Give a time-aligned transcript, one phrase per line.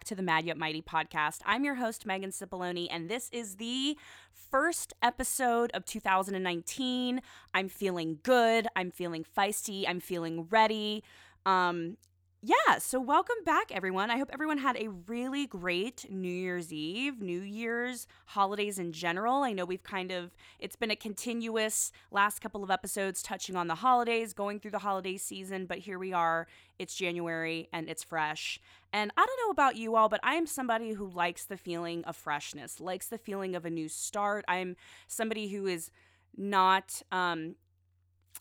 [0.00, 1.40] back to the Mad Yet Mighty podcast.
[1.44, 3.98] I'm your host, Megan Cipollone, and this is the
[4.32, 7.20] first episode of 2019.
[7.52, 8.66] I'm feeling good.
[8.74, 9.84] I'm feeling feisty.
[9.86, 11.04] I'm feeling ready.
[11.44, 11.98] Um,
[12.42, 14.10] yeah, so welcome back, everyone.
[14.10, 19.42] I hope everyone had a really great New Year's Eve, New Year's, holidays in general.
[19.42, 23.66] I know we've kind of, it's been a continuous last couple of episodes touching on
[23.66, 26.46] the holidays, going through the holiday season, but here we are.
[26.78, 28.58] It's January and it's fresh.
[28.90, 32.04] And I don't know about you all, but I am somebody who likes the feeling
[32.04, 34.46] of freshness, likes the feeling of a new start.
[34.48, 35.90] I'm somebody who is
[36.38, 37.56] not um,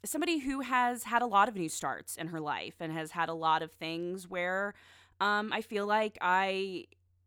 [0.06, 3.30] somebody who has had a lot of new starts in her life and has had
[3.30, 4.74] a lot of things where
[5.20, 6.86] um, I feel like I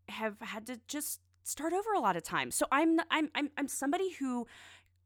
[0.08, 2.54] have had to just start over a lot of times.
[2.54, 4.46] So I'm I'm I'm I'm somebody who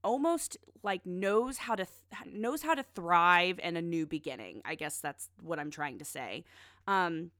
[0.05, 4.62] almost like knows how to th- knows how to thrive in a new beginning.
[4.64, 6.45] I guess that's what I'm trying to say.
[6.86, 7.30] Um,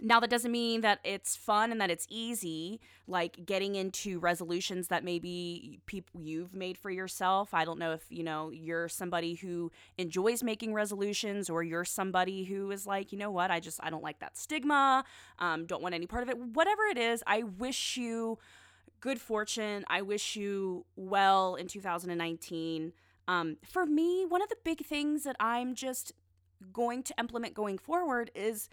[0.00, 4.88] now, that doesn't mean that it's fun and that it's easy, like getting into resolutions
[4.88, 7.52] that maybe people you've made for yourself.
[7.52, 12.44] I don't know if, you know, you're somebody who enjoys making resolutions or you're somebody
[12.44, 15.04] who is like, you know what, I just, I don't like that stigma,
[15.38, 16.38] um, don't want any part of it.
[16.38, 18.38] Whatever it is, I wish you
[19.02, 19.84] good fortune.
[19.88, 22.92] I wish you well in 2019.
[23.28, 26.12] Um, for me, one of the big things that I'm just
[26.72, 28.68] going to implement going forward is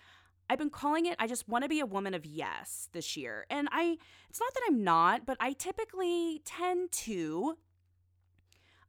[0.50, 3.45] I've been calling it I just want to be a woman of yes this year.
[3.50, 3.97] And I
[4.30, 7.58] it's not that I'm not, but I typically tend to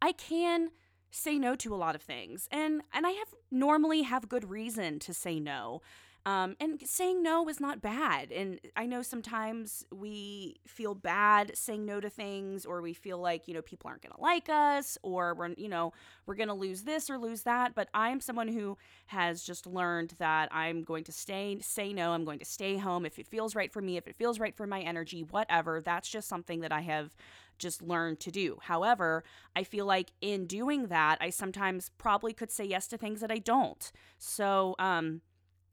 [0.00, 0.70] I can
[1.10, 2.48] say no to a lot of things.
[2.50, 5.82] And and I have normally have good reason to say no.
[6.26, 8.30] Um, and saying no is not bad.
[8.30, 13.48] And I know sometimes we feel bad saying no to things, or we feel like,
[13.48, 15.92] you know, people aren't going to like us, or we're, you know,
[16.26, 17.74] we're going to lose this or lose that.
[17.74, 22.12] But I'm someone who has just learned that I'm going to stay, say no.
[22.12, 24.54] I'm going to stay home if it feels right for me, if it feels right
[24.54, 25.80] for my energy, whatever.
[25.80, 27.16] That's just something that I have
[27.58, 28.58] just learned to do.
[28.62, 29.22] However,
[29.54, 33.30] I feel like in doing that, I sometimes probably could say yes to things that
[33.30, 33.90] I don't.
[34.18, 35.20] So, um,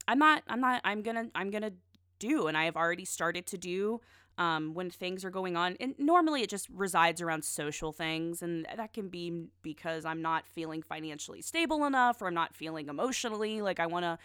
[0.08, 1.72] I'm not I'm not I'm going to I'm going to
[2.18, 4.00] do and I have already started to do
[4.38, 5.76] um, when things are going on.
[5.80, 8.40] And normally it just resides around social things.
[8.40, 12.88] And that can be because I'm not feeling financially stable enough or I'm not feeling
[12.88, 14.18] emotionally like I want to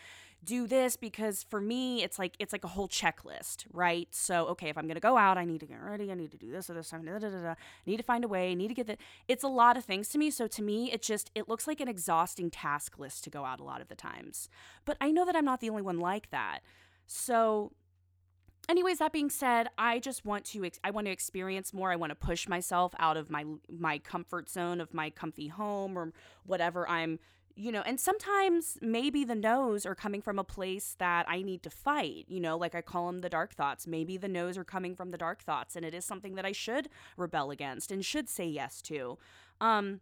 [0.43, 4.07] do this because for me it's like it's like a whole checklist right?
[4.11, 6.37] So okay if i'm to go out i need to get ready i need to
[6.37, 7.55] do this or this time da, da, da, da.
[7.85, 10.09] need to find a way I need to get the it's a lot of things
[10.09, 10.29] to me.
[10.29, 13.59] So to me it just it looks like an exhausting task list to go out
[13.59, 14.49] a lot of the times.
[14.85, 16.59] But i know that i'm not the only one like that.
[17.07, 17.71] So
[18.69, 21.91] anyways that being said i just want to i want to experience more.
[21.91, 25.97] I want to push myself out of my my comfort zone of my comfy home
[25.97, 26.13] or
[26.45, 27.19] whatever i'm
[27.55, 31.61] you know and sometimes maybe the no's are coming from a place that i need
[31.61, 33.85] to fight you know like i call them the dark thoughts.
[33.87, 36.51] Maybe the no's are coming from the dark thoughts and it is something that i
[36.51, 39.17] should rebel against and should say yes to.
[39.61, 40.01] Um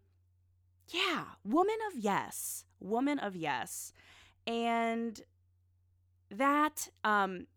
[0.88, 3.94] yeah woman of yes woman of yes.
[4.48, 5.22] And
[6.30, 7.48] that um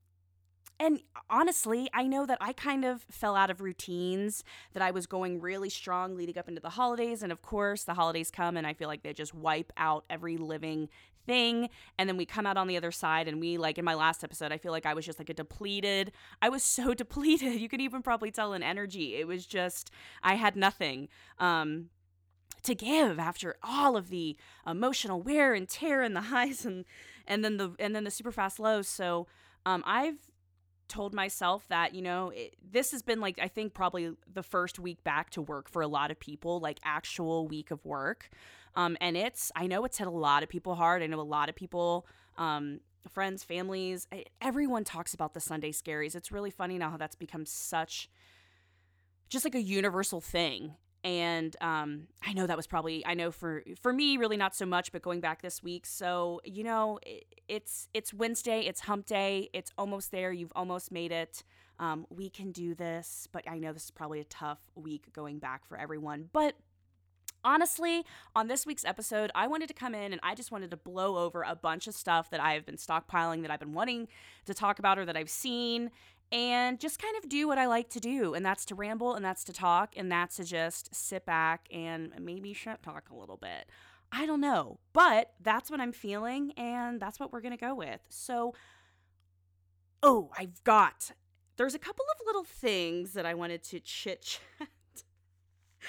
[0.81, 4.43] and honestly, I know that I kind of fell out of routines
[4.73, 7.23] that I was going really strong leading up into the holidays.
[7.23, 10.37] And of course, the holidays come and I feel like they just wipe out every
[10.37, 10.89] living
[11.27, 11.71] thing.
[11.99, 14.25] And then we come out on the other side and we, like in my last
[14.25, 16.13] episode, I feel like I was just like a depleted.
[16.43, 17.61] I was so depleted.
[17.61, 19.17] You could even probably tell in energy.
[19.17, 19.91] It was just,
[20.23, 21.09] I had nothing.
[21.39, 21.91] Um,
[22.65, 24.37] to give after all of the
[24.67, 26.87] emotional wear and tear and the highs and
[27.27, 29.27] and then the and then the super fast lows so
[29.67, 30.17] um, I've
[30.94, 34.78] told myself that you know it, this has been like i think probably the first
[34.78, 38.31] week back to work for a lot of people like actual week of work.
[38.77, 41.03] Um, and it's i know it's hit a lot of people hard.
[41.03, 42.07] I know a lot of people
[42.39, 42.78] um,
[43.09, 44.07] friends families
[44.41, 46.15] everyone talks about the sunday scaries.
[46.15, 48.09] It's really funny now how that's become such
[49.28, 53.62] just like a universal thing and um, I know that was probably I know for
[53.80, 57.27] for me really not so much, but going back this week, so you know it,
[57.47, 61.45] it's it's Wednesday, it's Hump Day, it's almost there, you've almost made it.
[61.78, 65.39] Um, we can do this, but I know this is probably a tough week going
[65.39, 66.56] back for everyone, but.
[67.47, 70.78] Honestly, on this week's episode, I wanted to come in and I just wanted to
[70.78, 74.09] blow over a bunch of stuff that I have been stockpiling that I've been wanting
[74.47, 75.91] to talk about or that I've seen
[76.34, 78.34] and just kind of do what I like to do.
[78.34, 82.13] And that's to ramble and that's to talk and that's to just sit back and
[82.21, 83.71] maybe shut talk a little bit.
[84.10, 87.75] I don't know, but that's what I'm feeling and that's what we're going to go
[87.75, 88.01] with.
[88.09, 88.53] So,
[90.03, 91.13] oh, I've got,
[91.57, 94.69] there's a couple of little things that I wanted to chit chat.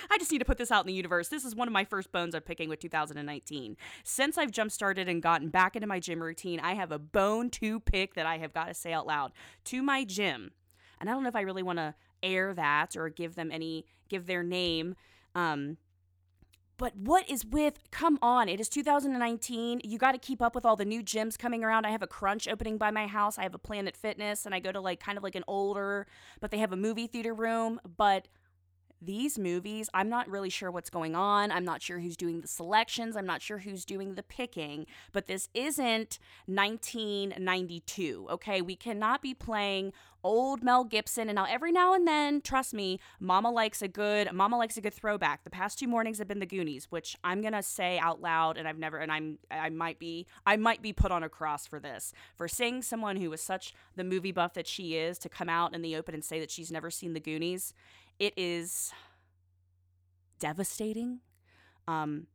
[0.09, 1.29] I just need to put this out in the universe.
[1.29, 3.77] This is one of my first bones I'm picking with 2019.
[4.03, 7.49] Since I've jump started and gotten back into my gym routine, I have a bone
[7.51, 9.31] to pick that I have got to say out loud
[9.65, 10.51] to my gym.
[10.99, 13.85] And I don't know if I really want to air that or give them any,
[14.09, 14.95] give their name.
[15.35, 15.77] Um,
[16.77, 19.81] but what is with, come on, it is 2019.
[19.83, 21.85] You got to keep up with all the new gyms coming around.
[21.85, 23.37] I have a crunch opening by my house.
[23.37, 26.05] I have a Planet Fitness and I go to like kind of like an older,
[26.41, 27.79] but they have a movie theater room.
[27.97, 28.27] But
[29.05, 31.51] these movies, I'm not really sure what's going on.
[31.51, 33.15] I'm not sure who's doing the selections.
[33.15, 34.85] I'm not sure who's doing the picking.
[35.11, 38.61] But this isn't 1992, okay?
[38.61, 39.93] We cannot be playing
[40.25, 41.29] old Mel Gibson.
[41.29, 44.81] And now every now and then, trust me, Mama likes a good Mama likes a
[44.81, 45.43] good throwback.
[45.43, 48.67] The past two mornings have been the Goonies, which I'm gonna say out loud, and
[48.67, 51.79] I've never and I'm I might be I might be put on a cross for
[51.79, 55.47] this for seeing someone who was such the movie buff that she is to come
[55.47, 57.73] out in the open and say that she's never seen the Goonies.
[58.19, 58.93] It is
[60.39, 61.19] devastating.
[61.87, 62.27] Um,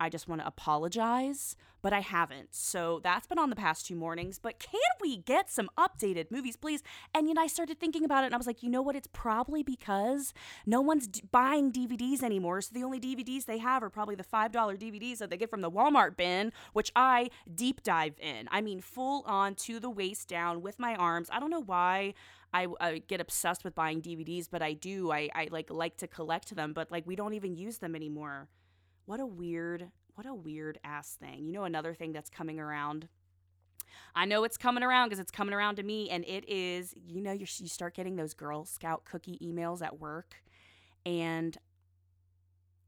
[0.00, 2.54] I just want to apologize, but I haven't.
[2.54, 4.38] So that's been on the past two mornings.
[4.38, 6.82] But can we get some updated movies, please?
[7.14, 8.96] And you know, I started thinking about it and I was like, you know what?
[8.96, 10.32] It's probably because
[10.64, 12.62] no one's d- buying DVDs anymore.
[12.62, 15.60] So the only DVDs they have are probably the $5 DVDs that they get from
[15.60, 18.48] the Walmart bin, which I deep dive in.
[18.50, 21.28] I mean, full on to the waist down with my arms.
[21.30, 22.14] I don't know why.
[22.52, 25.12] I, I, get obsessed with buying DVDs, but I do.
[25.12, 28.48] I, I like like to collect them, but like we don't even use them anymore.
[29.06, 31.46] What a weird, what a weird ass thing.
[31.46, 33.08] You know, another thing that's coming around.
[34.14, 36.94] I know it's coming around because it's coming around to me, and it is.
[37.06, 40.42] You know, you you start getting those Girl Scout cookie emails at work,
[41.06, 41.56] and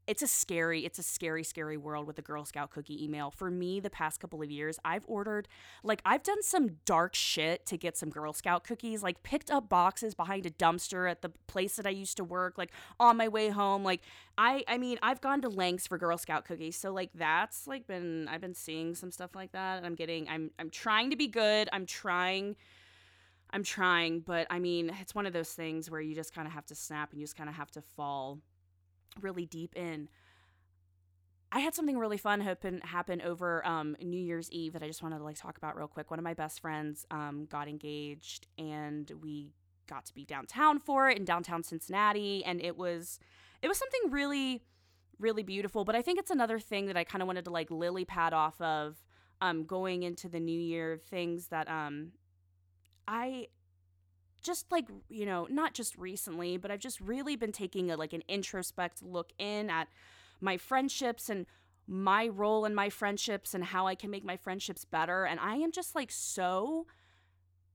[0.07, 3.31] it's a scary it's a scary scary world with the girl scout cookie email.
[3.31, 5.47] For me the past couple of years i've ordered
[5.83, 9.69] like i've done some dark shit to get some girl scout cookies like picked up
[9.69, 13.27] boxes behind a dumpster at the place that i used to work like on my
[13.27, 14.01] way home like
[14.37, 17.87] i i mean i've gone to lengths for girl scout cookies so like that's like
[17.87, 21.15] been i've been seeing some stuff like that and i'm getting i'm i'm trying to
[21.15, 22.55] be good i'm trying
[23.51, 26.53] i'm trying but i mean it's one of those things where you just kind of
[26.53, 28.39] have to snap and you just kind of have to fall
[29.21, 30.09] really deep in.
[31.51, 35.03] I had something really fun happen happen over um, New Year's Eve that I just
[35.03, 36.09] wanted to like talk about real quick.
[36.09, 39.53] One of my best friends um, got engaged, and we
[39.87, 43.19] got to be downtown for it in downtown Cincinnati, and it was
[43.61, 44.63] it was something really
[45.19, 45.85] really beautiful.
[45.85, 48.33] But I think it's another thing that I kind of wanted to like lily pad
[48.33, 48.97] off of
[49.39, 50.97] um, going into the new year.
[50.97, 52.13] Things that um,
[53.07, 53.47] I
[54.43, 58.13] just like you know not just recently but i've just really been taking a like
[58.13, 59.87] an introspect look in at
[60.41, 61.45] my friendships and
[61.87, 65.55] my role in my friendships and how i can make my friendships better and i
[65.55, 66.85] am just like so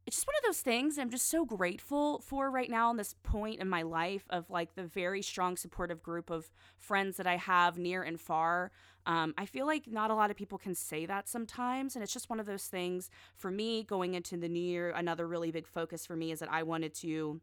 [0.09, 3.15] it's just one of those things i'm just so grateful for right now in this
[3.23, 7.37] point in my life of like the very strong supportive group of friends that i
[7.37, 8.71] have near and far
[9.07, 11.97] um, I feel like not a lot of people can say that sometimes.
[11.97, 14.91] And it's just one of those things for me going into the new year.
[14.91, 17.41] Another really big focus for me is that I wanted to.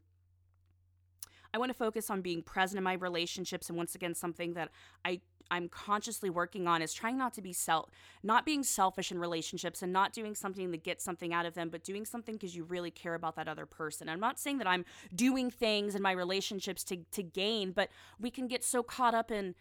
[1.56, 4.69] I want to focus on being present in my relationships and once again something that
[5.03, 5.21] I
[5.51, 7.89] I'm consciously working on is trying not to be self
[8.24, 11.69] not being selfish in relationships and not doing something to get something out of them
[11.69, 14.09] but doing something because you really care about that other person.
[14.09, 18.31] I'm not saying that I'm doing things in my relationships to to gain, but we
[18.31, 19.56] can get so caught up in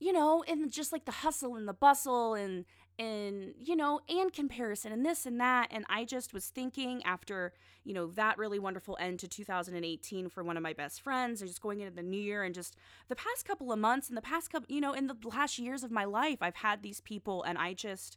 [0.00, 2.64] you know, and just like the hustle and the bustle and
[2.98, 7.52] and you know, and comparison and this and that and I just was thinking after,
[7.84, 11.48] you know, that really wonderful end to 2018 for one of my best friends and
[11.50, 12.76] just going into the new year and just
[13.08, 15.82] the past couple of months and the past couple, you know, in the last years
[15.82, 18.16] of my life, I've had these people and I just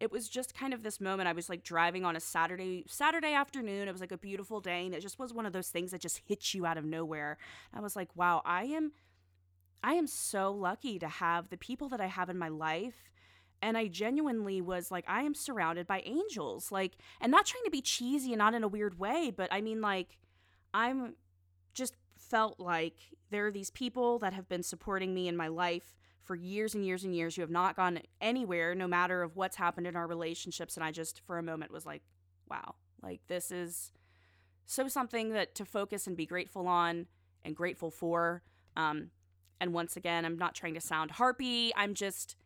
[0.00, 3.32] it was just kind of this moment i was like driving on a saturday saturday
[3.32, 5.90] afternoon it was like a beautiful day and it just was one of those things
[5.90, 7.36] that just hits you out of nowhere
[7.74, 8.92] i was like wow i am
[9.82, 13.10] I am so lucky to have the people that I have in my life.
[13.60, 16.70] And I genuinely was like, I am surrounded by angels.
[16.70, 19.60] Like, and not trying to be cheesy and not in a weird way, but I
[19.60, 20.18] mean, like,
[20.72, 21.14] I'm
[21.74, 22.96] just felt like
[23.30, 26.84] there are these people that have been supporting me in my life for years and
[26.84, 30.06] years and years who have not gone anywhere, no matter of what's happened in our
[30.06, 30.76] relationships.
[30.76, 32.02] And I just, for a moment, was like,
[32.50, 33.92] wow, like, this is
[34.66, 37.06] so something that to focus and be grateful on
[37.44, 38.42] and grateful for.
[38.76, 39.10] Um,
[39.60, 41.72] and once again, I'm not trying to sound harpy.
[41.74, 42.36] I'm just,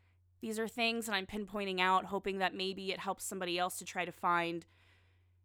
[0.42, 3.84] these are things that I'm pinpointing out, hoping that maybe it helps somebody else to
[3.84, 4.66] try to find.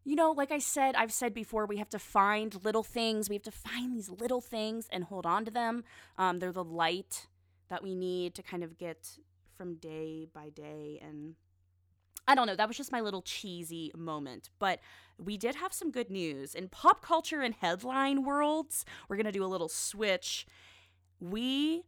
[0.04, 3.30] You know, like I said, I've said before, we have to find little things.
[3.30, 5.84] We have to find these little things and hold on to them.
[6.18, 7.28] Um, they're the light
[7.70, 9.18] that we need to kind of get
[9.56, 11.00] from day by day.
[11.02, 11.36] And
[12.28, 14.50] I don't know, that was just my little cheesy moment.
[14.58, 14.80] But
[15.18, 16.56] we did have some good news.
[16.56, 20.48] In pop culture and headline worlds, we're going to do a little switch
[21.20, 21.84] we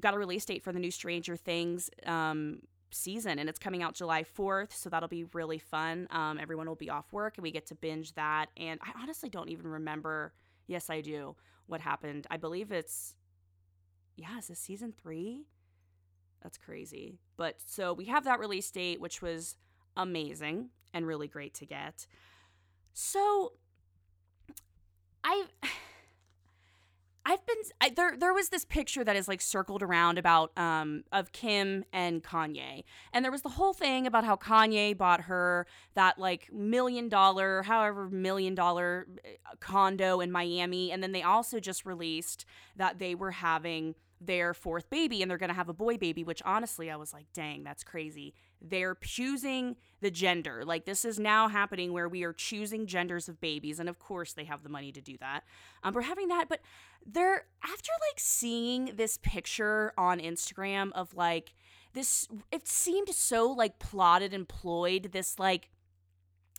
[0.00, 2.60] got a release date for the new Stranger Things um,
[2.90, 4.72] season, and it's coming out July 4th.
[4.72, 6.06] So that'll be really fun.
[6.10, 8.46] Um, everyone will be off work, and we get to binge that.
[8.56, 10.32] And I honestly don't even remember.
[10.66, 11.36] Yes, I do.
[11.66, 12.26] What happened?
[12.30, 13.14] I believe it's,
[14.16, 15.46] yeah, is this season three?
[16.42, 17.18] That's crazy.
[17.36, 19.56] But so we have that release date, which was
[19.96, 22.06] amazing and really great to get.
[22.92, 23.54] So
[25.24, 25.48] I've
[27.26, 28.16] I've been I, there.
[28.18, 32.84] There was this picture that is like circled around about um of Kim and Kanye,
[33.12, 37.62] and there was the whole thing about how Kanye bought her that like million dollar,
[37.62, 42.44] however million dollar uh, condo in Miami, and then they also just released
[42.76, 43.94] that they were having
[44.26, 47.12] their fourth baby and they're going to have a boy baby, which honestly, I was
[47.12, 48.34] like, dang, that's crazy.
[48.60, 50.64] They're choosing the gender.
[50.64, 53.78] Like, this is now happening where we are choosing genders of babies.
[53.80, 55.44] And of course, they have the money to do that.
[55.82, 56.48] Um, we're having that.
[56.48, 56.60] But
[57.04, 61.54] they're, after like seeing this picture on Instagram of like,
[61.92, 65.68] this, it seemed so like plotted and ployed, this like,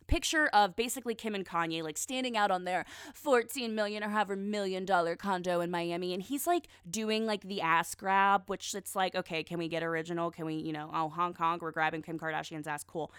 [0.08, 4.36] picture of basically Kim and Kanye like standing out on their 14 million or however
[4.36, 8.96] million dollar condo in Miami and he's like doing like the ass grab which it's
[8.96, 10.32] like okay can we get original?
[10.32, 13.12] Can we you know oh Hong Kong we're grabbing Kim Kardashian's ass cool.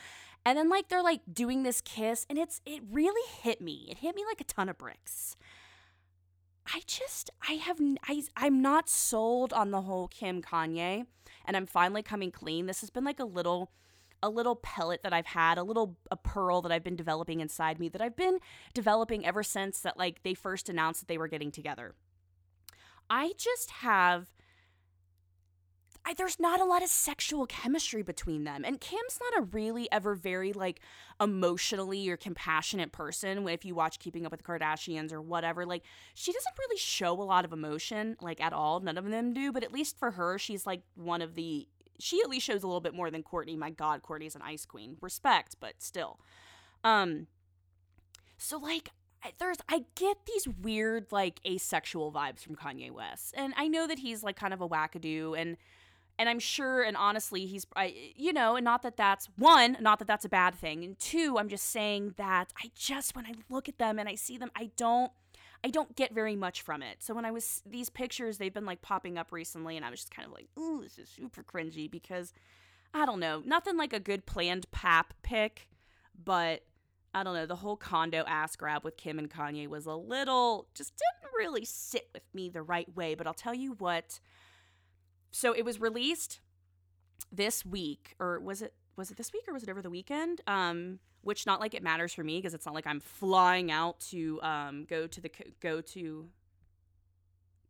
[0.45, 3.89] And then like they're like doing this kiss and it's it really hit me.
[3.91, 5.37] It hit me like a ton of bricks.
[6.73, 11.07] I just I have I I'm not sold on the whole Kim Kanye
[11.45, 12.67] and I'm finally coming clean.
[12.67, 13.71] This has been like a little
[14.23, 17.79] a little pellet that I've had, a little a pearl that I've been developing inside
[17.79, 18.39] me that I've been
[18.75, 21.95] developing ever since that like they first announced that they were getting together.
[23.09, 24.29] I just have
[26.09, 28.65] I, there's not a lot of sexual chemistry between them.
[28.65, 30.81] And Kim's not a really ever very like
[31.21, 33.49] emotionally or compassionate person.
[33.49, 35.83] If you watch Keeping Up with the Kardashians or whatever, like
[36.15, 38.79] she doesn't really show a lot of emotion like at all.
[38.79, 41.67] None of them do, but at least for her, she's like one of the
[41.99, 43.57] she at least shows a little bit more than Kourtney.
[43.57, 44.97] My God, Kourtney's an ice queen.
[45.01, 46.19] Respect, but still.
[46.85, 47.27] Um,
[48.39, 48.91] so like
[49.39, 53.35] there's I get these weird like asexual vibes from Kanye West.
[53.37, 55.57] And I know that he's like kind of a wackadoo and
[56.19, 59.99] and I'm sure and honestly he's I you know, and not that that's one, not
[59.99, 60.85] that that's a bad thing.
[60.85, 64.15] And two, I'm just saying that I just when I look at them and I
[64.15, 65.13] see them, I don't
[65.65, 67.03] I don't get very much from it.
[67.03, 70.01] So when I was these pictures, they've been like popping up recently, and I was
[70.01, 72.33] just kind of like, ooh, this is super cringy because
[72.95, 75.69] I don't know, nothing like a good planned pap pick,
[76.25, 76.63] but
[77.15, 80.69] I don't know, the whole condo ass grab with Kim and Kanye was a little
[80.75, 83.15] just didn't really sit with me the right way.
[83.15, 84.21] But I'll tell you what.
[85.33, 86.41] So it was released
[87.33, 90.41] this week, or was it was it this week or was it over the weekend?
[90.47, 93.99] Um, which not like it matters for me because it's not like I'm flying out
[94.11, 95.31] to um, go to the
[95.61, 96.29] go to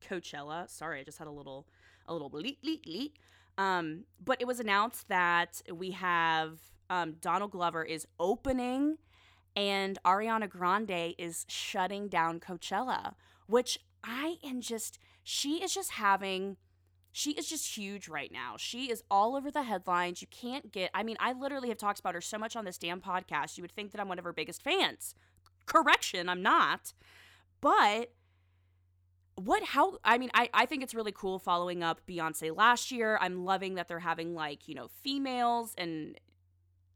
[0.07, 0.69] Coachella.
[0.69, 1.67] Sorry, I just had a little
[2.07, 3.17] a little bleat bleat bleat.
[3.57, 6.59] Um, but it was announced that we have
[6.91, 8.99] um, Donald Glover is opening
[9.57, 13.15] and Ariana Grande is shutting down Coachella,
[13.47, 16.59] which I am just she is just having
[17.17, 18.57] she is just huge right now.
[18.59, 20.21] She is all over the headlines.
[20.21, 22.77] You can't get, I mean, I literally have talked about her so much on this
[22.77, 23.57] damn podcast.
[23.57, 25.15] You would think that I'm one of her biggest fans.
[25.65, 26.93] Correction, I'm not.
[27.63, 28.13] But
[29.39, 33.19] what how i mean I, I think it's really cool following up beyonce last year
[33.21, 36.19] i'm loving that they're having like you know females and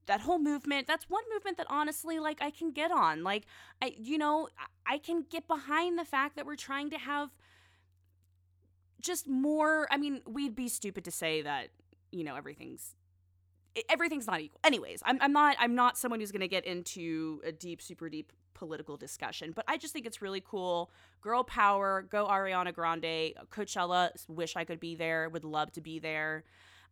[0.07, 3.45] that whole movement that's one movement that honestly like i can get on like
[3.83, 4.49] i you know
[4.87, 7.29] i can get behind the fact that we're trying to have
[9.01, 11.69] just more i mean we'd be stupid to say that
[12.13, 12.95] you know everything's
[13.89, 17.41] everything's not equal anyways i'm, I'm not i'm not someone who's going to get into
[17.45, 20.91] a deep super deep political discussion but i just think it's really cool
[21.23, 25.99] girl power go ariana grande coachella wish i could be there would love to be
[25.99, 26.45] there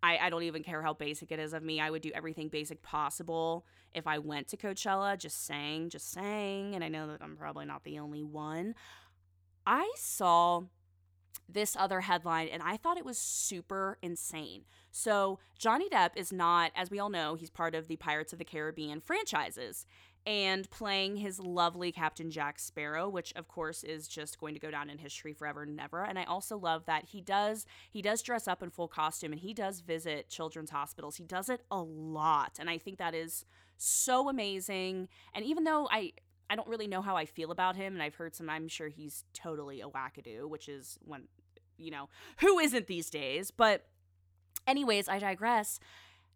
[0.02, 1.80] I, I don't even care how basic it is of me.
[1.80, 5.18] I would do everything basic possible if I went to Coachella.
[5.18, 6.74] Just saying, just saying.
[6.74, 8.74] And I know that I'm probably not the only one.
[9.66, 10.62] I saw
[11.48, 14.64] this other headline and I thought it was super insane.
[14.90, 18.38] So, Johnny Depp is not, as we all know, he's part of the Pirates of
[18.38, 19.86] the Caribbean franchises
[20.26, 24.70] and playing his lovely Captain Jack Sparrow, which of course is just going to go
[24.70, 26.04] down in history forever and ever.
[26.04, 29.40] And I also love that he does he does dress up in full costume and
[29.40, 31.16] he does visit children's hospitals.
[31.16, 33.46] He does it a lot, and I think that is
[33.78, 35.08] so amazing.
[35.34, 36.12] And even though I
[36.50, 38.48] I don't really know how I feel about him, and I've heard some.
[38.48, 41.24] I'm sure he's totally a wackadoo, which is when,
[41.76, 42.08] you know,
[42.40, 43.50] who isn't these days.
[43.50, 43.86] But,
[44.66, 45.78] anyways, I digress.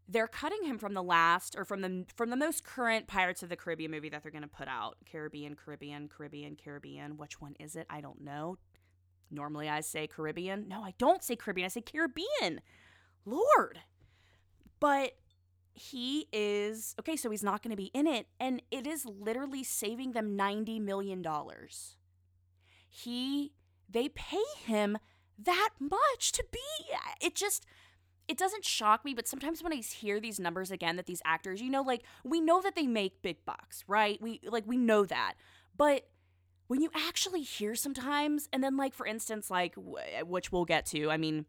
[0.09, 3.49] They're cutting him from the last, or from the from the most current Pirates of
[3.49, 4.99] the Caribbean movie that they're going to put out.
[5.11, 7.17] Caribbean, Caribbean, Caribbean, Caribbean.
[7.17, 7.87] Which one is it?
[7.89, 8.59] I don't know.
[9.31, 10.69] Normally I say Caribbean.
[10.69, 11.67] No, I don't say Caribbean.
[11.67, 12.61] I say Caribbean.
[13.25, 13.79] Lord.
[14.81, 15.13] But
[15.83, 19.65] he is okay, so he's not going to be in it and it is literally
[19.65, 21.97] saving them 90 million dollars.
[22.89, 23.53] He
[23.89, 24.99] they pay him
[25.39, 26.61] that much to be
[27.21, 27.67] it just
[28.29, 31.61] it doesn't shock me, but sometimes when I hear these numbers again that these actors,
[31.61, 34.23] you know, like we know that they make big bucks, right?
[34.23, 35.35] We like we know that.
[35.77, 36.07] But
[36.69, 41.11] when you actually hear sometimes and then like for instance like which we'll get to,
[41.11, 41.47] I mean,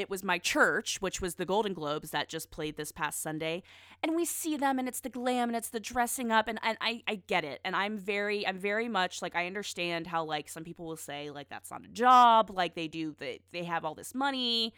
[0.00, 3.62] it was my church, which was the Golden Globes that just played this past Sunday.
[4.02, 6.78] And we see them and it's the glam and it's the dressing up and, and
[6.80, 7.60] I, I get it.
[7.64, 11.30] And I'm very I'm very much like I understand how like some people will say
[11.30, 14.72] like that's not a job, like they do they, they have all this money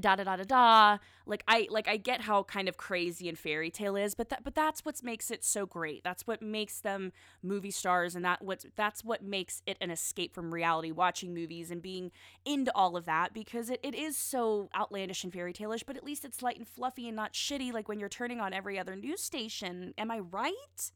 [0.00, 0.98] da da da da da.
[1.24, 4.44] Like i like i get how kind of crazy and fairy tale is but that
[4.44, 6.04] but that's what makes it so great.
[6.04, 10.34] That's what makes them movie stars and that what that's what makes it an escape
[10.34, 12.10] from reality watching movies and being
[12.44, 16.04] into all of that because it, it is so outlandish and fairy tale-ish but at
[16.04, 18.94] least it's light and fluffy and not shitty like when you're turning on every other
[18.94, 19.94] news station.
[19.96, 20.92] Am i right?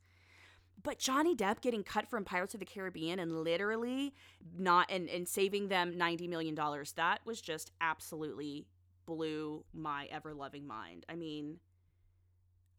[0.83, 4.15] But Johnny Depp getting cut from Pirates of the Caribbean and literally
[4.59, 6.57] not and, and saving them $90 million,
[6.97, 8.67] that was just absolutely
[9.07, 11.05] blew my ever loving mind.
[11.09, 11.59] I mean,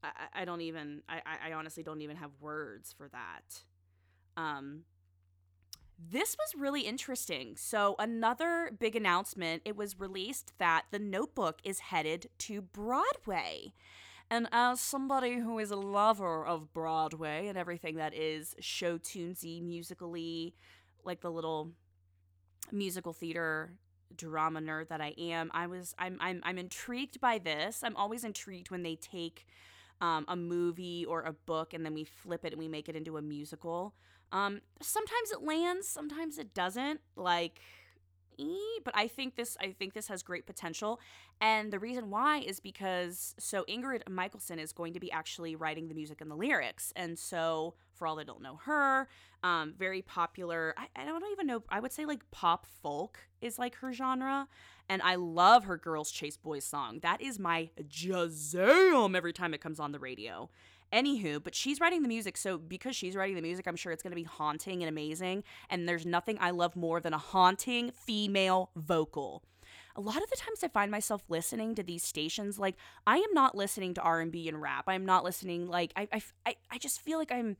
[0.03, 3.63] I, I don't even, I, I honestly don't even have words for that.
[4.35, 4.83] Um,
[5.99, 7.55] this was really interesting.
[7.55, 13.73] So, another big announcement it was released that The Notebook is headed to Broadway.
[14.29, 19.61] And as somebody who is a lover of Broadway and everything that is show tunesy,
[19.61, 20.55] musically,
[21.03, 21.71] like the little
[22.71, 23.77] musical theater
[24.15, 27.83] drama nerd that I am, I was I'm I'm I'm intrigued by this.
[27.83, 29.45] I'm always intrigued when they take
[30.01, 32.95] um, a movie or a book and then we flip it and we make it
[32.95, 33.93] into a musical.
[34.31, 37.01] Um, sometimes it lands, sometimes it doesn't.
[37.15, 37.61] Like
[38.83, 40.99] but I think this I think this has great potential.
[41.41, 45.87] And the reason why is because so Ingrid Michaelson is going to be actually writing
[45.87, 46.93] the music and the lyrics.
[46.95, 49.07] And so for all that don't know her,
[49.43, 50.73] um, very popular.
[50.77, 51.63] I, I don't even know.
[51.69, 54.47] I would say like pop folk is like her genre.
[54.89, 56.99] And I love her Girls Chase Boys song.
[57.01, 60.49] That is my jazam every time it comes on the radio.
[60.93, 64.03] Anywho, but she's writing the music, so because she's writing the music, I'm sure it's
[64.03, 65.43] going to be haunting and amazing.
[65.69, 69.43] And there's nothing I love more than a haunting female vocal.
[69.95, 72.75] A lot of the times I find myself listening to these stations like
[73.05, 74.85] I am not listening to R&B and rap.
[74.87, 76.07] I'm not listening like I
[76.45, 77.57] I I just feel like I'm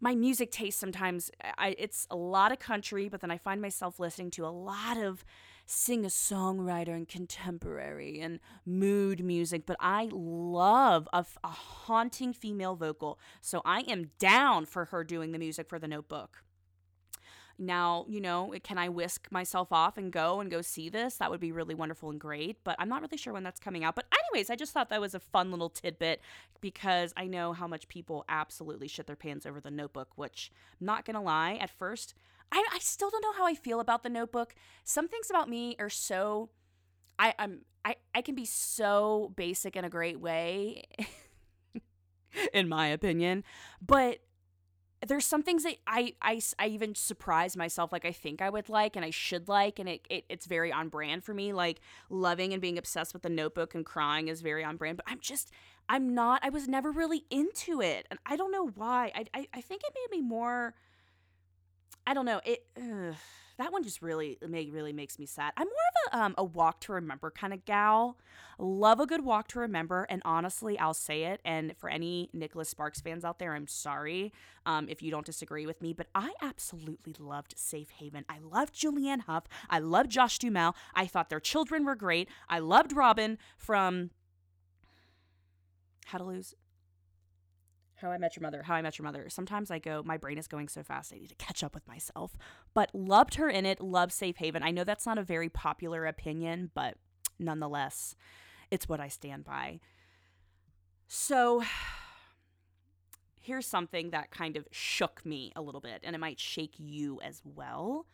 [0.00, 3.98] my music taste sometimes I, it's a lot of country, but then I find myself
[3.98, 5.24] listening to a lot of
[5.70, 13.18] singer songwriter and contemporary and mood music, but I love a, a haunting female vocal.
[13.42, 16.42] So I am down for her doing the music for the notebook.
[17.58, 21.16] Now, you know, can I whisk myself off and go and go see this?
[21.16, 23.82] That would be really wonderful and great, but I'm not really sure when that's coming
[23.82, 23.96] out.
[23.96, 26.20] But, anyways, I just thought that was a fun little tidbit
[26.60, 31.04] because I know how much people absolutely shit their pants over the notebook, which, not
[31.04, 32.14] gonna lie, at first,
[32.50, 34.54] I, I still don't know how I feel about the notebook.
[34.84, 36.50] Some things about me are so
[37.18, 40.84] I, I'm I, I can be so basic in a great way,
[42.52, 43.44] in my opinion.
[43.80, 44.18] But
[45.06, 48.68] there's some things that I, I, I even surprise myself like I think I would
[48.68, 51.80] like and I should like and it, it it's very on brand for me like
[52.10, 55.20] loving and being obsessed with the notebook and crying is very on brand but I'm
[55.20, 55.52] just
[55.88, 59.46] I'm not I was never really into it and I don't know why I I,
[59.54, 60.74] I think it made me more
[62.08, 62.40] I don't know.
[62.42, 63.14] It ugh,
[63.58, 65.52] that one just really really makes me sad.
[65.58, 68.16] I'm more of a um, a walk to remember kind of gal.
[68.58, 71.42] Love a good walk to remember, and honestly, I'll say it.
[71.44, 74.32] And for any Nicholas Sparks fans out there, I'm sorry
[74.64, 78.24] um, if you don't disagree with me, but I absolutely loved Safe Haven.
[78.26, 79.44] I loved Julianne Hough.
[79.68, 80.74] I loved Josh Duhamel.
[80.94, 82.30] I thought their children were great.
[82.48, 84.12] I loved Robin from
[86.06, 86.54] How to Lose
[88.00, 89.28] how I Met Your Mother, How I Met Your Mother.
[89.28, 91.86] Sometimes I go, my brain is going so fast, I need to catch up with
[91.86, 92.36] myself.
[92.74, 94.62] But loved her in it, loved Safe Haven.
[94.62, 96.94] I know that's not a very popular opinion, but
[97.38, 98.14] nonetheless,
[98.70, 99.80] it's what I stand by.
[101.08, 101.62] So
[103.40, 107.20] here's something that kind of shook me a little bit, and it might shake you
[107.22, 108.06] as well.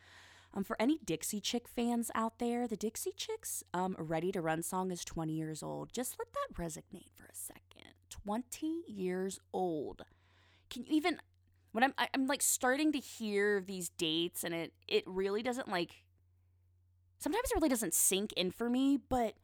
[0.57, 4.63] Um, for any Dixie Chick fans out there, the Dixie Chicks um, Ready to Run
[4.63, 5.93] song is 20 years old.
[5.93, 7.74] Just let that resonate for a second.
[8.23, 10.03] 20 years old.
[10.71, 11.19] Can you even
[11.73, 16.05] when I'm I'm like starting to hear these dates and it it really doesn't like
[17.19, 19.35] sometimes it really doesn't sink in for me, but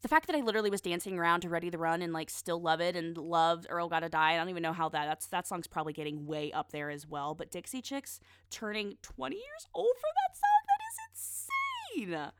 [0.00, 2.60] the fact that I literally was dancing around to Ready the Run and like still
[2.60, 4.32] love it and loved Earl Gotta Die.
[4.32, 7.06] I don't even know how that that's that song's probably getting way up there as
[7.06, 7.34] well.
[7.34, 12.30] But Dixie Chicks turning 20 years old for that song, that is insane.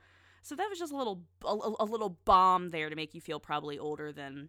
[0.43, 3.41] So that was just a little a, a little bomb there to make you feel
[3.41, 4.49] probably older than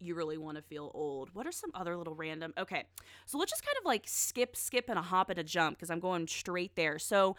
[0.00, 1.30] you really want to feel old.
[1.34, 2.54] What are some other little random?
[2.58, 2.84] Okay,
[3.26, 5.90] so let's just kind of like skip, skip, and a hop and a jump because
[5.90, 6.98] I'm going straight there.
[6.98, 7.36] So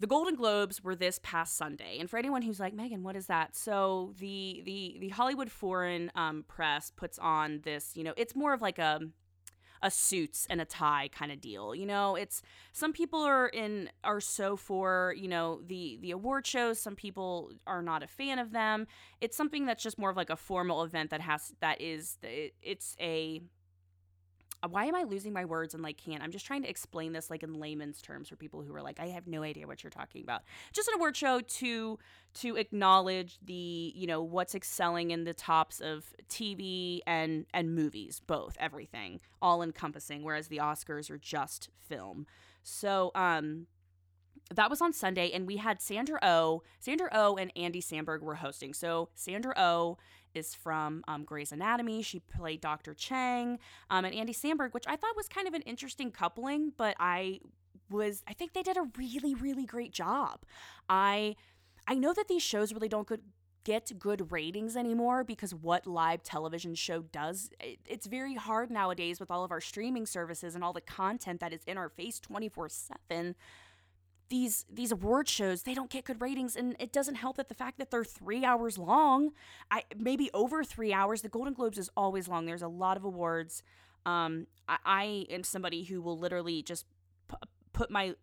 [0.00, 3.26] the Golden Globes were this past Sunday, and for anyone who's like Megan, what is
[3.26, 3.56] that?
[3.56, 7.96] So the the the Hollywood Foreign um, Press puts on this.
[7.96, 9.00] You know, it's more of like a
[9.82, 11.74] a suits and a tie kind of deal.
[11.74, 16.46] You know, it's some people are in are so for, you know, the the award
[16.46, 18.86] shows, some people are not a fan of them.
[19.20, 22.18] It's something that's just more of like a formal event that has that is
[22.62, 23.42] it's a
[24.66, 26.22] why am I losing my words and like can't?
[26.22, 28.98] I'm just trying to explain this like in layman's terms for people who are like,
[28.98, 30.42] I have no idea what you're talking about.
[30.72, 31.98] Just an award show to
[32.34, 38.20] to acknowledge the you know what's excelling in the tops of TV and and movies,
[38.26, 40.24] both everything, all encompassing.
[40.24, 42.26] Whereas the Oscars are just film.
[42.62, 43.66] So um
[44.54, 46.28] that was on Sunday, and we had Sandra O.
[46.28, 48.72] Oh, Sandra O oh and Andy Samberg were hosting.
[48.72, 49.98] So Sandra O oh
[50.34, 52.02] is from um, Grey's Anatomy.
[52.02, 52.94] She played Dr.
[52.94, 53.58] Chang,
[53.90, 57.40] um, and Andy Samberg, which I thought was kind of an interesting coupling, but I
[57.90, 60.44] was I think they did a really really great job.
[60.88, 61.36] I
[61.86, 63.22] I know that these shows really don't good
[63.64, 69.30] get good ratings anymore because what live television show does it's very hard nowadays with
[69.30, 73.34] all of our streaming services and all the content that is in our face 24/7
[74.30, 77.54] these these award shows they don't get good ratings and it doesn't help that the
[77.54, 79.30] fact that they're three hours long.
[79.70, 81.22] I maybe over three hours.
[81.22, 82.46] The golden globes is always long.
[82.46, 83.62] There's a lot of awards.
[84.06, 86.86] Um i, I am somebody who will literally just
[87.28, 87.36] p-
[87.72, 88.14] put my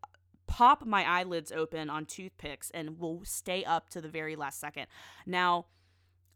[0.47, 4.87] pop my eyelids open on toothpicks and will stay up to the very last second.
[5.25, 5.65] Now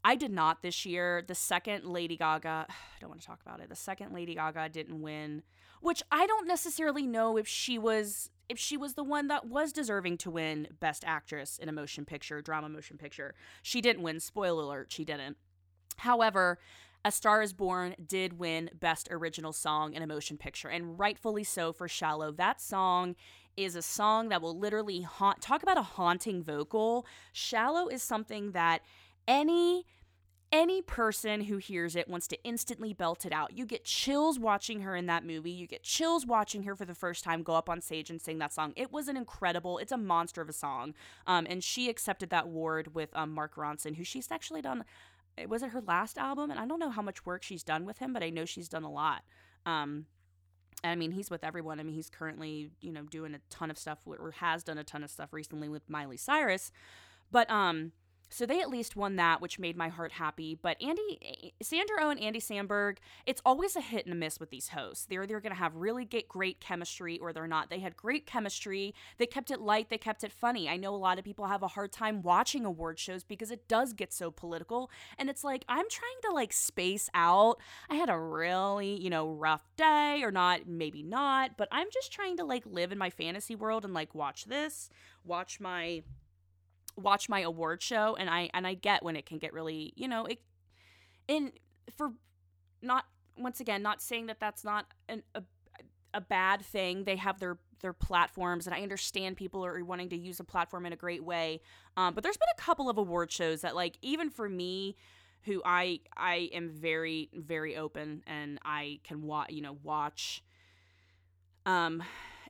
[0.02, 1.22] I did not this year.
[1.26, 3.68] The second Lady Gaga, I don't want to talk about it.
[3.68, 5.42] The second Lady Gaga didn't win,
[5.80, 9.72] which I don't necessarily know if she was if she was the one that was
[9.72, 13.32] deserving to win Best Actress in a Motion Picture, Drama Motion Picture.
[13.62, 14.18] She didn't win.
[14.18, 15.36] Spoiler alert, she didn't.
[15.98, 16.58] However,
[17.04, 21.44] A Star is Born did win Best Original Song in a Motion Picture, and rightfully
[21.44, 22.32] so for Shallow.
[22.32, 23.14] That song
[23.56, 25.40] is a song that will literally haunt.
[25.40, 27.06] Talk about a haunting vocal.
[27.32, 28.82] Shallow is something that
[29.28, 29.86] any
[30.52, 33.56] any person who hears it wants to instantly belt it out.
[33.56, 35.50] You get chills watching her in that movie.
[35.50, 38.38] You get chills watching her for the first time go up on stage and sing
[38.38, 38.72] that song.
[38.74, 40.94] It was an incredible, it's a monster of a song.
[41.26, 44.84] Um, and she accepted that award with um, Mark Ronson, who she's actually done,
[45.48, 46.50] was it her last album?
[46.50, 48.68] And I don't know how much work she's done with him, but I know she's
[48.68, 49.22] done a lot.
[49.64, 50.06] Um,
[50.82, 51.78] I mean, he's with everyone.
[51.78, 54.84] I mean, he's currently, you know, doing a ton of stuff or has done a
[54.84, 56.72] ton of stuff recently with Miley Cyrus.
[57.30, 57.92] But um
[58.30, 60.54] so they at least won that, which made my heart happy.
[60.60, 64.50] But Andy, Sandra Oh and Andy Samberg, it's always a hit and a miss with
[64.50, 65.06] these hosts.
[65.06, 67.70] They're they're going to have really great chemistry, or they're not.
[67.70, 68.94] They had great chemistry.
[69.18, 69.90] They kept it light.
[69.90, 70.68] They kept it funny.
[70.68, 73.66] I know a lot of people have a hard time watching award shows because it
[73.66, 77.56] does get so political, and it's like I'm trying to like space out.
[77.90, 82.12] I had a really you know rough day, or not, maybe not, but I'm just
[82.12, 84.88] trying to like live in my fantasy world and like watch this,
[85.24, 86.02] watch my
[86.96, 90.08] watch my award show and I and I get when it can get really, you
[90.08, 90.40] know, it
[91.28, 91.52] in
[91.96, 92.12] for
[92.82, 93.04] not
[93.36, 95.42] once again not saying that that's not an, a
[96.14, 97.04] a bad thing.
[97.04, 100.86] They have their their platforms, and I understand people are wanting to use a platform
[100.86, 101.60] in a great way.
[101.96, 104.96] Um, but there's been a couple of award shows that, like, even for me,
[105.42, 110.42] who I I am very very open and I can watch you know watch.
[111.66, 112.02] Um,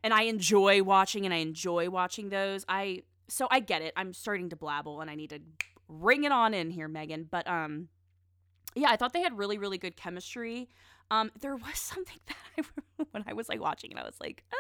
[0.03, 2.65] and I enjoy watching, and I enjoy watching those.
[2.69, 3.93] I so I get it.
[3.97, 5.41] I'm starting to blabble and I need to
[5.89, 7.27] ring it on in here, Megan.
[7.31, 7.89] But um
[8.75, 10.69] yeah, I thought they had really, really good chemistry.
[11.11, 14.45] Um, there was something that I when I was like watching and I was like,
[14.53, 14.59] um,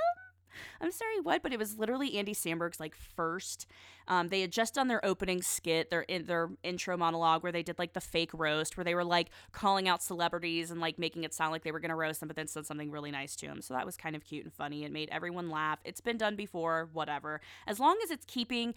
[0.80, 1.42] I'm sorry, what?
[1.42, 3.66] But it was literally Andy Samberg's like first.
[4.08, 7.62] Um, they had just done their opening skit, their in their intro monologue where they
[7.62, 11.24] did like the fake roast, where they were like calling out celebrities and like making
[11.24, 13.46] it sound like they were gonna roast them, but then said something really nice to
[13.46, 13.60] them.
[13.60, 14.84] So that was kind of cute and funny.
[14.84, 15.78] It made everyone laugh.
[15.84, 17.40] It's been done before, whatever.
[17.66, 18.74] As long as it's keeping.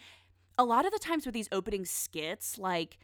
[0.56, 3.00] A lot of the times with these opening skits, like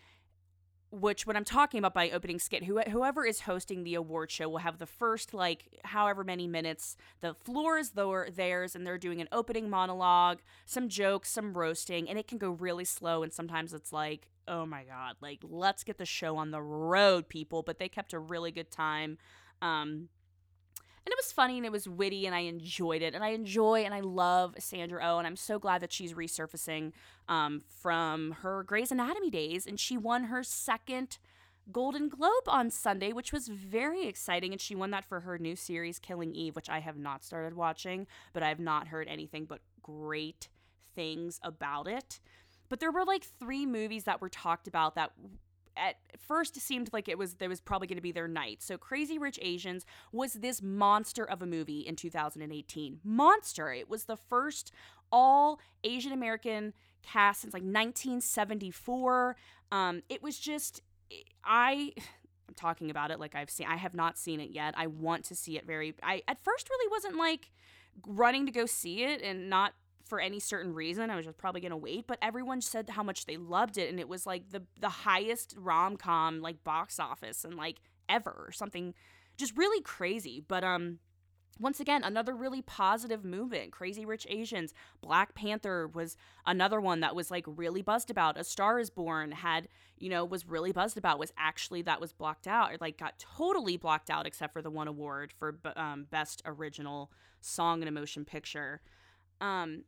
[0.91, 4.49] which when I'm talking about by opening skit, who, whoever is hosting the award show
[4.49, 6.97] will have the first like however many minutes.
[7.21, 12.09] The floor is their, theirs, and they're doing an opening monologue, some jokes, some roasting,
[12.09, 13.23] and it can go really slow.
[13.23, 17.29] And sometimes it's like, oh my god, like let's get the show on the road,
[17.29, 17.61] people.
[17.61, 19.17] But they kept a really good time.
[19.61, 20.09] Um,
[21.09, 23.15] and it was funny and it was witty and I enjoyed it.
[23.15, 26.91] And I enjoy and I love Sandra Oh, and I'm so glad that she's resurfacing
[27.27, 29.65] um, from her Grey's Anatomy days.
[29.65, 31.17] And she won her second
[31.71, 34.51] Golden Globe on Sunday, which was very exciting.
[34.51, 37.55] And she won that for her new series, Killing Eve, which I have not started
[37.55, 40.47] watching, but I have not heard anything but great
[40.95, 42.19] things about it.
[42.69, 45.11] but there were like three movies that were talked about that
[45.79, 48.61] at first seemed like it was there was probably going to be their night.
[48.61, 52.99] So Crazy Rich Asians was this monster of a movie in 2018.
[53.03, 53.71] Monster.
[53.71, 54.71] It was the first
[55.11, 59.35] all Asian American cast since like 1974.
[59.71, 60.81] Um, it was just
[61.43, 61.93] I
[62.47, 64.73] I'm talking about it like I've seen I have not seen it yet.
[64.77, 67.51] I want to see it very I at first really wasn't like
[68.07, 69.73] running to go see it and not
[70.09, 71.09] for any certain reason.
[71.09, 73.99] I was just probably gonna wait, but everyone said how much they loved it, and
[73.99, 77.77] it was like the the highest rom com like box office and like
[78.09, 78.93] ever or something,
[79.37, 80.43] just really crazy.
[80.45, 80.99] But um,
[81.59, 83.71] once again, another really positive movement.
[83.71, 88.39] Crazy Rich Asians, Black Panther was another one that was like really buzzed about.
[88.39, 89.67] A Star is Born had,
[89.97, 93.77] you know, was really buzzed about, was actually that was blocked out, like got totally
[93.77, 98.23] blocked out, except for the one award for um, Best Original Song in a Motion
[98.25, 98.81] Picture.
[99.41, 99.83] Um,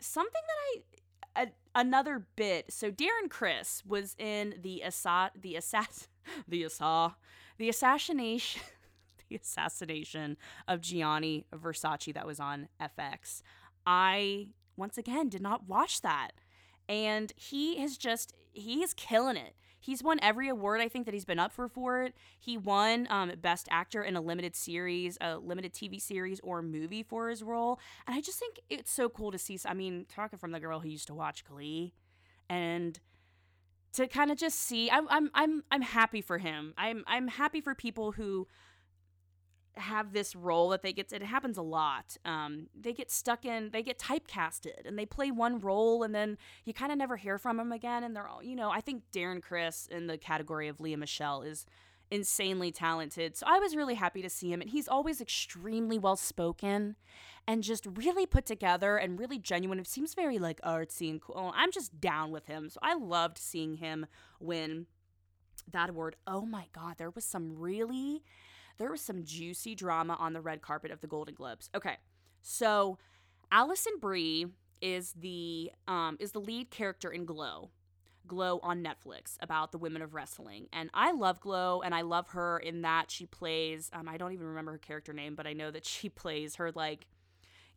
[0.00, 0.80] something that
[1.36, 2.72] I a, another bit.
[2.72, 6.08] So Darren Criss was in the assa the assass
[6.48, 7.16] the assa
[7.58, 8.62] the assassination
[9.28, 10.36] the assassination
[10.66, 13.42] of Gianni Versace that was on FX.
[13.86, 16.30] I once again did not watch that.
[16.88, 19.54] And he is just he is killing it.
[19.80, 22.14] He's won every award I think that he's been up for for it.
[22.38, 27.02] He won um, Best Actor in a limited series, a limited TV series or movie
[27.02, 29.58] for his role, and I just think it's so cool to see.
[29.64, 31.94] I mean, talking from the girl who used to watch Glee,
[32.48, 33.00] and
[33.94, 36.74] to kind of just see, I'm I'm I'm I'm happy for him.
[36.78, 38.46] I'm I'm happy for people who
[39.76, 43.70] have this role that they get it happens a lot um, they get stuck in
[43.70, 47.38] they get typecasted and they play one role and then you kind of never hear
[47.38, 50.68] from them again and they're all you know i think darren criss in the category
[50.68, 51.66] of Lea Michele is
[52.10, 56.16] insanely talented so i was really happy to see him and he's always extremely well
[56.16, 56.96] spoken
[57.46, 61.52] and just really put together and really genuine it seems very like artsy and cool
[61.54, 64.06] i'm just down with him so i loved seeing him
[64.40, 64.86] win
[65.72, 66.16] that award.
[66.26, 68.22] Oh my god there was some really
[68.80, 71.68] there was some juicy drama on the red carpet of the Golden Globes.
[71.74, 71.98] Okay,
[72.40, 72.96] so
[73.52, 74.46] Alison Brie
[74.80, 77.70] is the um, is the lead character in Glow.
[78.26, 80.68] Glow on Netflix about the women of wrestling.
[80.72, 84.32] And I love Glow and I love her in that she plays um, I don't
[84.32, 87.06] even remember her character name, but I know that she plays her like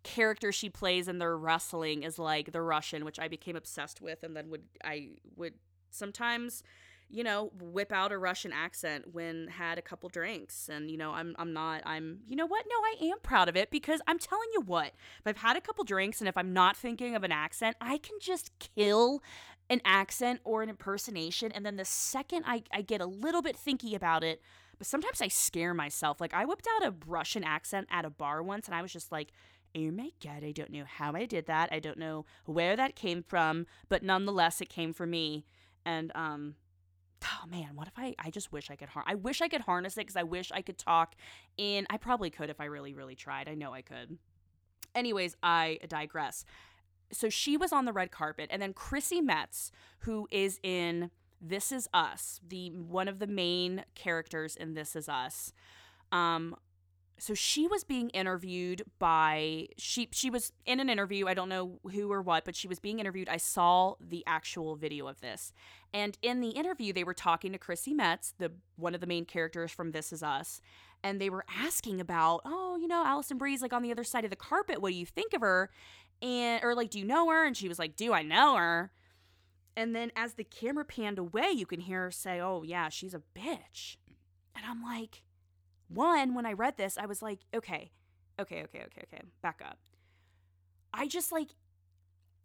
[0.03, 4.23] character she plays in their wrestling is like the Russian, which I became obsessed with
[4.23, 5.55] and then would I would
[5.91, 6.63] sometimes
[7.13, 10.67] you know, whip out a Russian accent when had a couple drinks.
[10.67, 12.65] And, you know, I'm I'm not I'm you know what?
[12.67, 15.61] No, I am proud of it because I'm telling you what, if I've had a
[15.61, 19.21] couple drinks and if I'm not thinking of an accent, I can just kill
[19.69, 21.51] an accent or an impersonation.
[21.51, 24.41] And then the second I, I get a little bit thinky about it,
[24.79, 26.19] but sometimes I scare myself.
[26.19, 29.11] Like I whipped out a Russian accent at a bar once and I was just
[29.11, 29.31] like,
[29.77, 31.69] oh my god, I don't know how I did that.
[31.71, 35.45] I don't know where that came from, but nonetheless it came from me.
[35.85, 36.55] And um
[37.25, 39.61] oh man, what if I I just wish I could har- I wish I could
[39.61, 41.15] harness it cuz I wish I could talk
[41.57, 43.47] in I probably could if I really really tried.
[43.49, 44.17] I know I could.
[44.95, 46.45] Anyways, I digress.
[47.11, 51.71] So she was on the red carpet and then Chrissy Metz who is in This
[51.71, 55.53] Is Us, the one of the main characters in This Is Us.
[56.11, 56.55] Um
[57.19, 61.79] so she was being interviewed by she she was in an interview i don't know
[61.91, 63.29] who or what but she was being interviewed.
[63.29, 65.53] I saw the actual video of this.
[65.93, 69.25] And in the interview they were talking to chrissy metz the one of the main
[69.25, 70.59] characters from this is us
[71.03, 74.23] and they were asking about oh you know alison brie's like on the other side
[74.23, 74.81] of the carpet.
[74.81, 75.69] What do you think of her?
[76.21, 77.45] And or like do you know her?
[77.45, 78.91] And she was like do i know her?
[79.75, 83.13] And then as the camera panned away you can hear her say oh yeah she's
[83.13, 83.97] a bitch.
[84.55, 85.21] And i'm like
[85.93, 87.91] one, when I read this, I was like, okay,
[88.39, 89.77] okay, okay, okay, okay, back up.
[90.93, 91.49] I just like,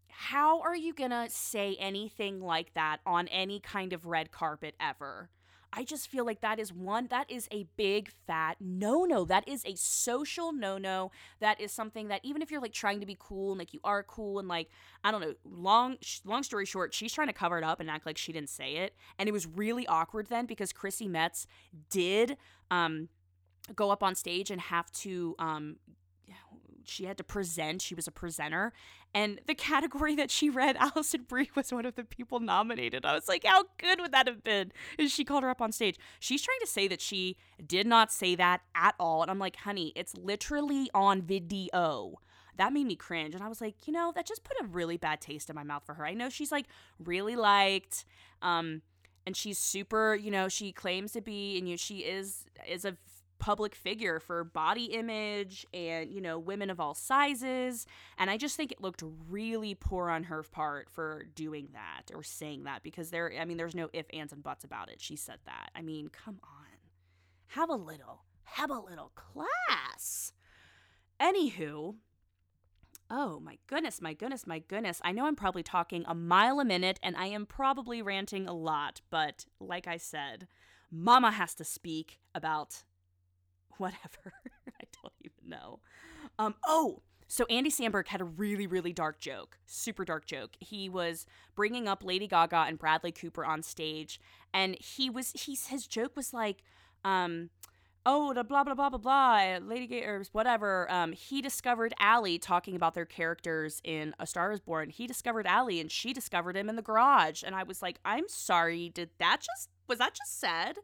[0.09, 5.31] how are you gonna say anything like that on any kind of red carpet ever?
[5.73, 9.25] I just feel like that is one, that is a big fat no no.
[9.25, 11.11] That is a social no no.
[11.41, 13.81] That is something that even if you're like trying to be cool and like you
[13.85, 14.71] are cool and like,
[15.05, 18.07] I don't know, long, long story short, she's trying to cover it up and act
[18.07, 18.95] like she didn't say it.
[19.19, 21.47] And it was really awkward then because Chrissy Metz
[21.91, 22.39] did,
[22.71, 23.09] um,
[23.75, 25.77] go up on stage and have to um
[26.89, 27.83] she had to present.
[27.83, 28.73] She was a presenter.
[29.15, 33.05] And the category that she read alison brie was one of the people nominated.
[33.05, 34.73] I was like how good would that have been?
[34.99, 35.97] And she called her up on stage.
[36.21, 39.23] She's trying to say that she did not say that at all.
[39.23, 42.15] And i'm like honey it's literally on video.
[42.57, 43.35] That made me cringe.
[43.35, 45.65] And i was like you know that just put a really bad taste in my
[45.65, 46.07] mouth for her.
[46.07, 46.67] I know she's like
[46.99, 48.05] really liked
[48.43, 48.83] um
[49.27, 52.85] and she's super you know she claims to be and you know she is is
[52.85, 52.97] a
[53.39, 57.87] public figure for body image and you know women of all sizes.
[58.19, 62.23] And i just think it looked really poor on her part for doing that or
[62.23, 65.01] saying that because there i mean there's no if ands and buts about it.
[65.01, 65.71] She said that.
[65.75, 66.79] I mean come on.
[67.49, 70.33] Have a little have a little class.
[71.21, 71.97] Anywho
[73.11, 75.01] Oh my goodness, my goodness, my goodness.
[75.03, 78.53] I know I'm probably talking a mile a minute and I am probably ranting a
[78.53, 80.47] lot, but like I said,
[80.91, 82.83] Mama has to speak about
[83.81, 84.33] whatever.
[84.69, 85.81] I don't even know.
[86.39, 90.57] Um, oh, so Andy Samberg had a really, really dark joke, super dark joke.
[90.61, 94.21] He was bringing up Lady Gaga and Bradley Cooper on stage,
[94.55, 96.63] and he was he's his joke was like,
[97.05, 97.51] um,
[98.07, 100.91] oh, the blah blah blah blah blah, Lady Gaga or whatever.
[100.91, 104.89] Um, he discovered Ally talking about their characters in A Star Is Born.
[104.89, 107.43] He discovered Ally, and she discovered him in the garage.
[107.45, 110.79] And I was like, I'm sorry, did that just was that just said?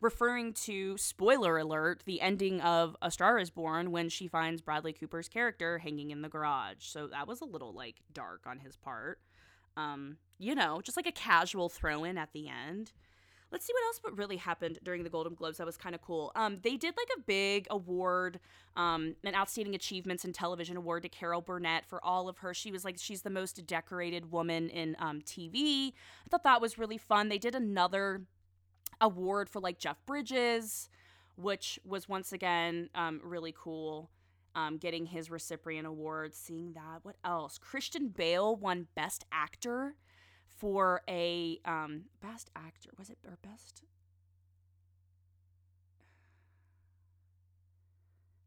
[0.00, 4.92] Referring to spoiler alert the ending of A Star is Born when she finds Bradley
[4.92, 6.84] Cooper's character hanging in the garage.
[6.86, 9.20] So that was a little like dark on his part.
[9.76, 12.92] Um, you know, just like a casual throw in at the end.
[13.52, 16.02] Let's see what else what really happened during the Golden Globes that was kind of
[16.02, 16.32] cool.
[16.34, 18.40] Um, they did like a big award,
[18.76, 22.52] um, an outstanding achievements in television award to Carol Burnett for all of her.
[22.52, 25.92] She was like she's the most decorated woman in um, TV.
[26.26, 27.28] I thought that was really fun.
[27.28, 28.22] They did another
[29.00, 30.88] award for like Jeff Bridges,
[31.36, 34.10] which was once again um, really cool.
[34.54, 37.00] Um, getting his recipient award, seeing that.
[37.02, 37.58] What else?
[37.58, 39.96] Christian Bale won Best Actor
[40.46, 42.88] for a um, Best Actor.
[42.98, 43.82] Was it or Best?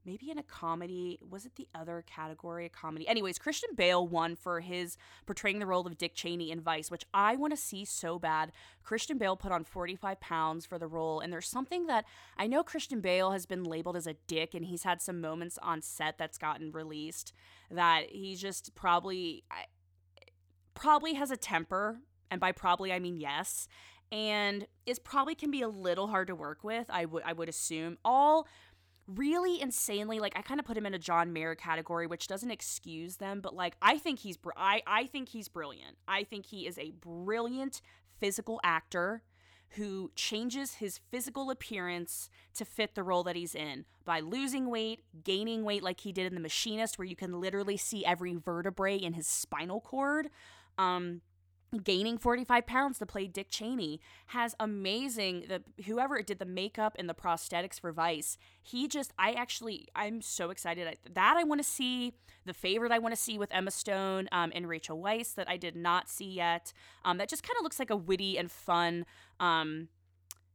[0.10, 1.19] Maybe in a comedy.
[1.30, 3.08] Was it the other category, a comedy?
[3.08, 7.06] Anyways, Christian Bale won for his portraying the role of Dick Cheney in Vice, which
[7.13, 8.52] I want to see so bad.
[8.84, 12.06] Christian Bale put on 45 pounds for the role, and there's something that
[12.38, 15.60] I know Christian Bale has been labeled as a dick, and he's had some moments
[15.62, 17.34] on set that's gotten released
[17.69, 19.43] that he just probably.
[20.74, 22.00] probably has a temper
[22.32, 23.67] and by probably I mean yes,
[24.12, 26.86] and is probably can be a little hard to work with.
[26.89, 28.48] I would I would assume all
[29.15, 32.52] really insanely like I kind of put him in a John Mayer category which doesn't
[32.52, 35.98] excuse them but like I think he's br- I I think he's brilliant.
[36.08, 37.82] I think he is a brilliant
[38.19, 39.24] physical actor
[39.74, 45.04] who changes his physical appearance to fit the role that he's in by losing weight,
[45.24, 48.98] gaining weight like he did in The Machinist where you can literally see every vertebrae
[48.98, 50.30] in his spinal cord.
[50.78, 51.22] Um
[51.84, 57.08] gaining 45 pounds to play Dick Cheney has amazing the whoever did the makeup and
[57.08, 60.97] the prosthetics for Vice he just I actually I'm so excited.
[61.13, 62.13] That I want to see
[62.45, 65.58] the favorite I want to see with Emma Stone um, and Rachel Weisz that I
[65.58, 66.73] did not see yet
[67.05, 69.05] um, that just kind of looks like a witty and fun
[69.39, 69.89] um,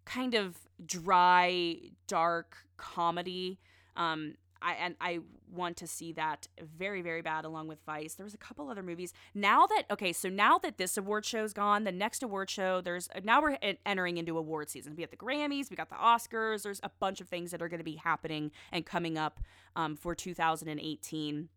[0.05, 1.77] kind of dry
[2.09, 3.61] dark comedy
[3.97, 5.21] um, I and I
[5.53, 8.15] want to see that very very bad along with Vice.
[8.15, 9.13] There was a couple other movies.
[9.35, 13.09] Now that okay, so now that this award show's gone, the next award show there's
[13.23, 14.95] now we're entering into award season.
[14.97, 16.63] We got the Grammys, we got the Oscars.
[16.63, 19.41] There's a bunch of things that are going to be happening and coming up
[19.77, 21.49] um, for 2018.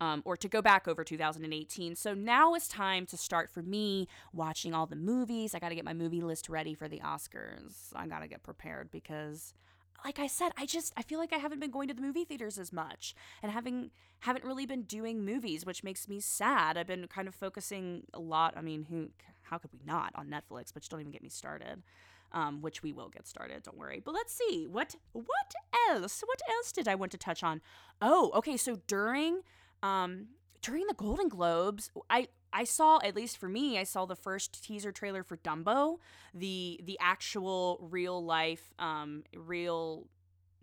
[0.00, 1.96] Um, or to go back over 2018.
[1.96, 5.56] So now it's time to start for me watching all the movies.
[5.56, 7.88] I got to get my movie list ready for the Oscars.
[7.96, 9.54] I got to get prepared because
[10.04, 12.24] like I said, I just I feel like I haven't been going to the movie
[12.24, 16.76] theaters as much and having haven't really been doing movies, which makes me sad.
[16.76, 18.54] I've been kind of focusing a lot.
[18.56, 19.10] I mean, who
[19.42, 20.72] how could we not on Netflix?
[20.72, 21.82] But don't even get me started.
[22.30, 23.62] Um, which we will get started.
[23.62, 24.02] Don't worry.
[24.04, 25.54] But let's see what what
[25.90, 26.22] else.
[26.26, 27.62] What else did I want to touch on?
[28.02, 28.58] Oh, okay.
[28.58, 29.40] So during
[29.82, 30.26] um,
[30.60, 34.62] during the Golden Globes, I I saw at least for me, I saw the first
[34.64, 35.98] teaser trailer for Dumbo,
[36.34, 40.06] the the actual real life, um, real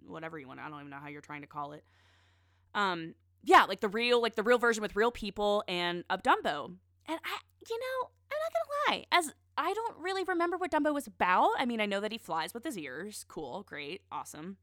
[0.06, 0.60] whatever you want.
[0.60, 1.84] I don't even know how you're trying to call it.
[2.74, 6.76] Um, yeah, like the real, like the real version with real people and of Dumbo.
[7.08, 7.38] And I,
[7.70, 11.52] you know, I'm not gonna lie, as I don't really remember what Dumbo was about.
[11.58, 13.26] I mean, I know that he flies with his ears.
[13.28, 14.58] Cool, great, awesome.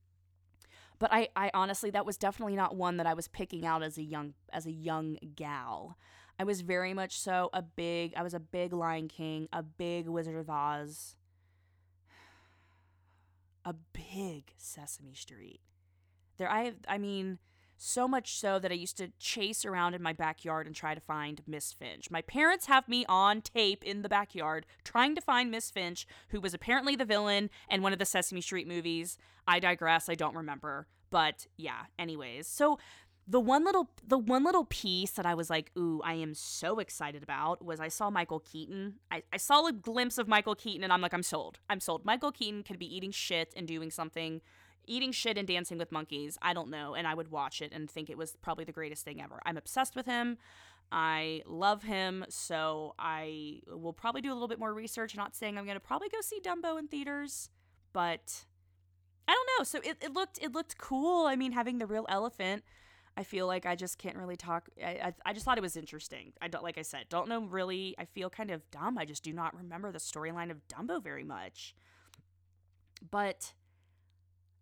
[0.98, 3.98] But I, I honestly, that was definitely not one that I was picking out as
[3.98, 5.96] a young, as a young gal.
[6.38, 10.08] I was very much so a big, I was a big Lion King, a big
[10.08, 11.14] Wizard of Oz,
[13.64, 15.60] a big Sesame Street.
[16.38, 17.38] There, I have, I mean,
[17.76, 21.00] so much so that I used to chase around in my backyard and try to
[21.00, 22.10] find Miss Finch.
[22.10, 26.40] My parents have me on tape in the backyard trying to find Miss Finch, who
[26.40, 29.18] was apparently the villain in one of the Sesame Street movies.
[29.48, 30.86] I digress, I don't remember.
[31.10, 32.46] But yeah, anyways.
[32.46, 32.78] So
[33.26, 36.78] the one little the one little piece that I was like, ooh, I am so
[36.78, 38.94] excited about was I saw Michael Keaton.
[39.10, 41.60] I, I saw a glimpse of Michael Keaton and I'm like, I'm sold.
[41.70, 42.04] I'm sold.
[42.04, 44.40] Michael Keaton can be eating shit and doing something
[44.86, 46.38] eating shit and dancing with monkeys.
[46.42, 46.94] I don't know.
[46.94, 49.40] And I would watch it and think it was probably the greatest thing ever.
[49.46, 50.38] I'm obsessed with him.
[50.90, 52.24] I love him.
[52.28, 55.16] So I will probably do a little bit more research.
[55.16, 57.48] Not saying I'm to probably go see Dumbo in theaters,
[57.92, 58.44] but
[59.28, 59.64] I don't know.
[59.64, 61.26] So it, it looked it looked cool.
[61.26, 62.64] I mean, having the real elephant.
[63.16, 64.68] I feel like I just can't really talk.
[64.82, 66.32] I, I, I just thought it was interesting.
[66.40, 67.94] I don't like I said, don't know really.
[67.98, 68.96] I feel kind of dumb.
[68.96, 71.74] I just do not remember the storyline of Dumbo very much.
[73.10, 73.52] But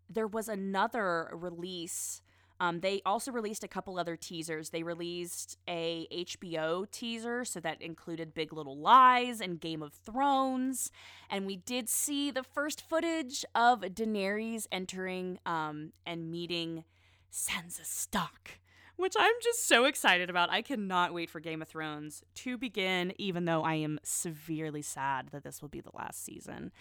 [0.09, 2.23] there was another release.
[2.59, 4.71] Um, they also released a couple other teasers.
[4.71, 10.91] They released a HBO teaser, so that included Big Little Lies and Game of Thrones,
[11.31, 16.85] and we did see the first footage of Daenerys entering um, and meeting
[17.33, 18.61] Sansa Stark,
[18.97, 20.51] which I'm just so excited about.
[20.51, 25.29] I cannot wait for Game of Thrones to begin, even though I am severely sad
[25.33, 26.73] that this will be the last season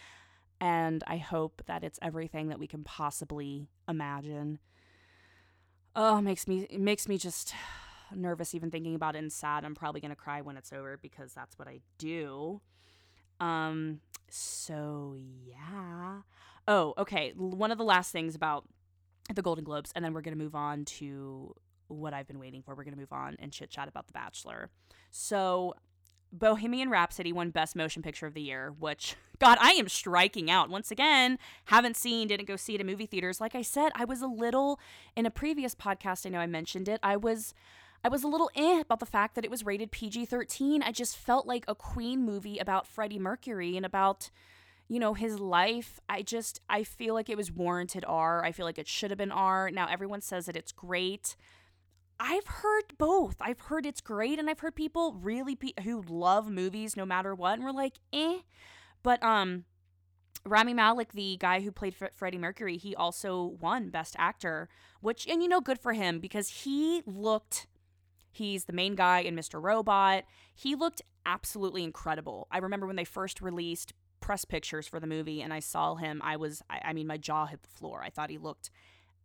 [0.62, 4.60] and I hope that it's everything that we can possibly imagine.
[5.96, 7.54] Oh, makes me it makes me just
[8.14, 9.64] nervous even thinking about it and sad.
[9.64, 12.62] I'm probably gonna cry when it's over because that's what I do.
[13.40, 16.22] Um, so yeah.
[16.68, 17.34] Oh, okay.
[17.36, 18.66] One of the last things about
[19.36, 21.54] the Golden Globes, and then we're gonna move on to
[21.88, 22.76] what I've been waiting for.
[22.76, 24.70] We're gonna move on and chit chat about The Bachelor.
[25.12, 25.76] So
[26.32, 30.70] Bohemian Rhapsody won Best Motion Picture of the Year, which, God, I am striking out.
[30.70, 33.42] Once again, haven't seen, didn't go see it in movie theaters.
[33.42, 34.80] Like I said, I was a little,
[35.16, 37.54] in a previous podcast, I know I mentioned it, I was.
[38.02, 40.82] I was a little eh about the fact that it was rated PG 13.
[40.82, 44.30] I just felt like a Queen movie about Freddie Mercury and about,
[44.90, 46.00] you know, his life.
[46.10, 48.44] I just, I feel like it was warranted R.
[48.44, 49.70] I feel like it should have been R.
[49.72, 51.36] Now everyone says that it's great.
[52.20, 53.38] I've heard both.
[53.40, 57.34] I've heard it's great, and I've heard people really pe- who love movies no matter
[57.34, 58.40] what, and we're like, eh.
[59.04, 59.64] But um,
[60.46, 64.68] Rami Malek, the guy who played F- Freddie Mercury, he also won Best Actor,
[65.00, 67.68] which and you know, good for him because he looked.
[68.32, 69.62] He's the main guy in Mr.
[69.62, 70.26] Robot.
[70.54, 72.48] He looked absolutely incredible.
[72.52, 76.22] I remember when they first released press pictures for the movie, and I saw him.
[76.24, 78.02] I was, I, I mean, my jaw hit the floor.
[78.04, 78.70] I thought he looked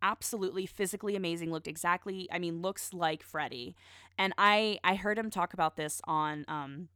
[0.01, 3.73] absolutely physically amazing looked exactly i mean looks like freddie
[4.17, 6.89] and i i heard him talk about this on um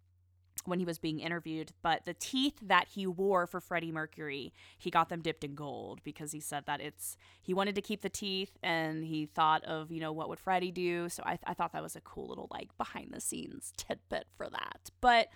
[0.65, 4.89] when he was being interviewed, but the teeth that he wore for Freddie Mercury, he
[4.89, 8.09] got them dipped in gold because he said that it's he wanted to keep the
[8.09, 11.09] teeth and he thought of you know what would Freddie do.
[11.09, 14.49] So I, I thought that was a cool little like behind the scenes tidbit for
[14.49, 14.89] that.
[15.01, 15.29] But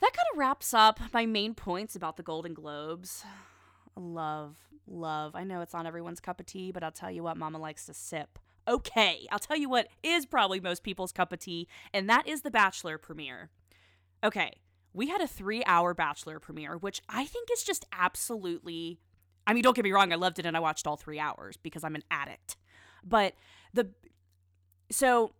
[0.00, 3.24] that kind of wraps up my main points about the Golden Globes.
[3.96, 5.34] Love love.
[5.34, 7.86] I know it's not everyone's cup of tea, but I'll tell you what, mama likes
[7.86, 8.38] to sip.
[8.66, 12.42] Okay, I'll tell you what is probably most people's cup of tea, and that is
[12.42, 13.50] the Bachelor premiere.
[14.22, 14.60] Okay,
[14.92, 19.00] we had a three hour Bachelor premiere, which I think is just absolutely.
[19.46, 21.58] I mean, don't get me wrong, I loved it and I watched all three hours
[21.58, 22.56] because I'm an addict.
[23.04, 23.34] But
[23.74, 23.90] the.
[24.90, 25.32] So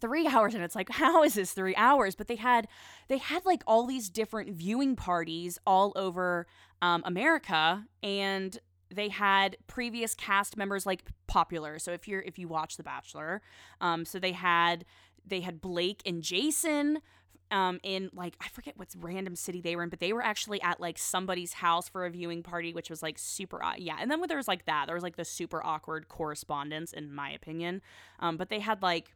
[0.00, 2.68] three hours and it's like how is this three hours but they had
[3.08, 6.46] they had like all these different viewing parties all over
[6.82, 8.58] um, America, and
[8.90, 11.78] they had previous cast members like popular.
[11.78, 13.42] So if you're if you watch The Bachelor,
[13.80, 14.84] um, so they had
[15.26, 17.00] they had Blake and Jason
[17.50, 20.60] um in like I forget what's random city they were in, but they were actually
[20.62, 23.96] at like somebody's house for a viewing party, which was like super yeah.
[24.00, 27.12] And then when there was like that, there was like the super awkward correspondence, in
[27.12, 27.82] my opinion.
[28.20, 29.14] Um, but they had like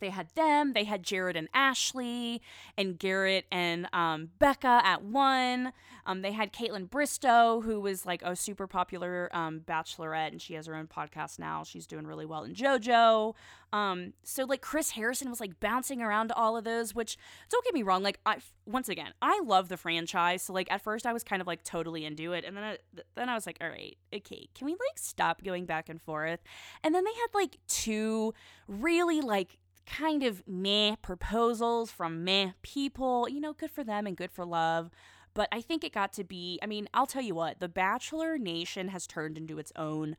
[0.00, 2.42] they had them, they had Jared and Ashley,
[2.76, 5.72] and Garrett and um, Becca at one.
[6.06, 10.54] Um, they had Kaitlyn Bristowe, who was like a super popular um, bachelorette, and she
[10.54, 11.64] has her own podcast now.
[11.64, 13.34] She's doing really well in JoJo.
[13.72, 17.18] Um, so like Chris Harrison was like bouncing around all of those, which
[17.50, 20.42] don't get me wrong, like I once again I love the franchise.
[20.42, 22.78] So like at first I was kind of like totally into it, and then I,
[23.16, 26.40] then I was like, all right, okay, can we like stop going back and forth?
[26.84, 28.32] And then they had like two
[28.68, 33.28] really like kind of meh proposals from meh people.
[33.28, 34.90] You know, good for them and good for love.
[35.34, 38.38] But I think it got to be, I mean, I'll tell you what, the Bachelor
[38.38, 40.16] Nation has turned into its own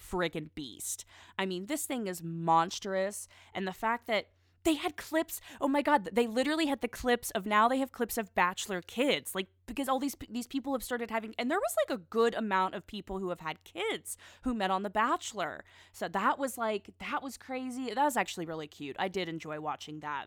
[0.00, 1.04] friggin' beast.
[1.36, 3.26] I mean, this thing is monstrous.
[3.52, 4.28] And the fact that
[4.64, 5.40] they had clips.
[5.60, 8.82] Oh my god, they literally had the clips of now they have clips of bachelor
[8.82, 9.34] kids.
[9.34, 12.34] Like because all these these people have started having and there was like a good
[12.34, 15.64] amount of people who have had kids who met on the bachelor.
[15.92, 17.92] So that was like that was crazy.
[17.94, 18.96] That was actually really cute.
[18.98, 20.26] I did enjoy watching that.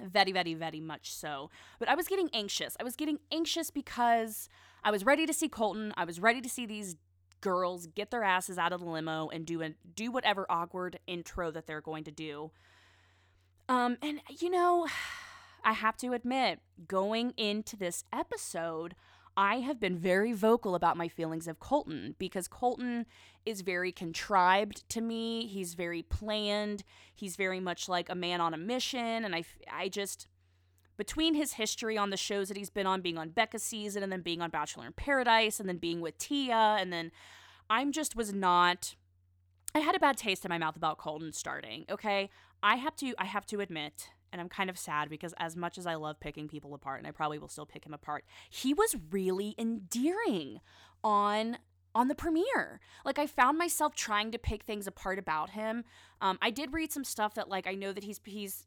[0.00, 1.50] Very, very, very much so.
[1.78, 2.76] But I was getting anxious.
[2.78, 4.48] I was getting anxious because
[4.84, 5.94] I was ready to see Colton.
[5.96, 6.96] I was ready to see these
[7.40, 11.50] girls get their asses out of the limo and do a, do whatever awkward intro
[11.50, 12.50] that they're going to do.
[13.68, 14.86] Um, and you know,
[15.64, 18.94] I have to admit, going into this episode,
[19.36, 23.04] I have been very vocal about my feelings of Colton because Colton
[23.44, 25.46] is very contrived to me.
[25.46, 26.84] He's very planned.
[27.14, 29.24] He's very much like a man on a mission.
[29.24, 30.26] And I, I just,
[30.96, 34.10] between his history on the shows that he's been on, being on Becca season and
[34.10, 37.12] then being on Bachelor in Paradise and then being with Tia, and then
[37.68, 38.94] I'm just was not.
[39.74, 41.84] I had a bad taste in my mouth about Colton starting.
[41.90, 42.30] Okay,
[42.62, 43.14] I have to.
[43.18, 46.20] I have to admit and I'm kind of sad because as much as I love
[46.20, 50.60] picking people apart, and I probably will still pick him apart, he was really endearing
[51.02, 51.58] on
[51.94, 52.80] on the premiere.
[53.06, 55.84] Like I found myself trying to pick things apart about him.
[56.20, 58.66] Um, I did read some stuff that like I know that he's he's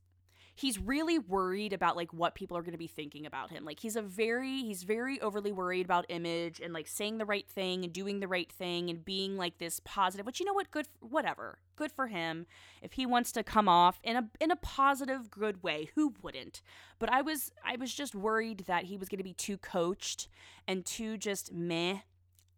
[0.59, 3.63] he's really worried about like what people are going to be thinking about him.
[3.63, 7.47] Like he's a very he's very overly worried about image and like saying the right
[7.47, 10.25] thing and doing the right thing and being like this positive.
[10.25, 12.45] Which you know what, good whatever, good for him.
[12.81, 16.61] If he wants to come off in a in a positive, good way, who wouldn't?
[16.99, 20.27] But I was I was just worried that he was going to be too coached
[20.67, 21.99] and too just meh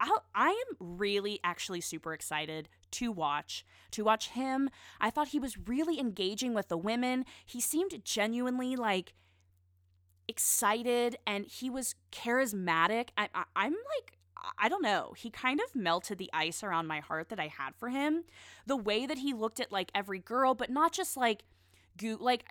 [0.02, 5.40] I, I am really actually super excited to watch to watch him i thought he
[5.40, 9.14] was really engaging with the women he seemed genuinely like
[10.28, 14.18] excited and he was charismatic I, I, i'm like
[14.58, 15.14] I don't know.
[15.16, 18.24] He kind of melted the ice around my heart that I had for him.
[18.66, 21.44] The way that he looked at like every girl, but not just like
[21.96, 22.46] goo like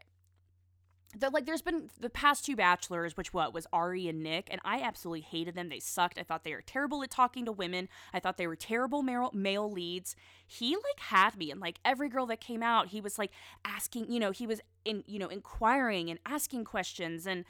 [1.18, 4.60] the, like there's been the past two bachelors which what was ari and nick and
[4.64, 5.68] i absolutely hated them.
[5.68, 6.18] They sucked.
[6.18, 7.88] I thought they were terrible at talking to women.
[8.12, 10.16] I thought they were terrible male, male leads.
[10.46, 13.30] He like had me and like every girl that came out he was like
[13.64, 17.44] asking you know he was in you know inquiring and asking questions and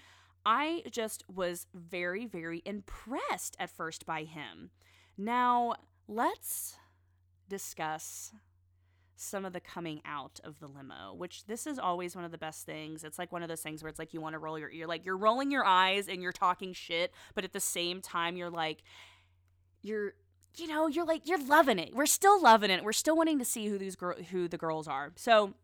[0.44, 4.70] i just was very very impressed at first by him.
[5.16, 5.74] Now
[6.08, 6.76] let's
[7.48, 8.32] discuss
[9.20, 12.38] some of the coming out of the limo, which this is always one of the
[12.38, 13.04] best things.
[13.04, 14.86] It's like one of those things where it's like you want to roll your ear,
[14.86, 18.50] like you're rolling your eyes and you're talking shit, but at the same time you're
[18.50, 18.82] like
[19.82, 20.14] you're
[20.56, 21.94] you know, you're like you're loving it.
[21.94, 22.82] We're still loving it.
[22.82, 25.12] We're still wanting to see who these girl who the girls are.
[25.16, 25.54] So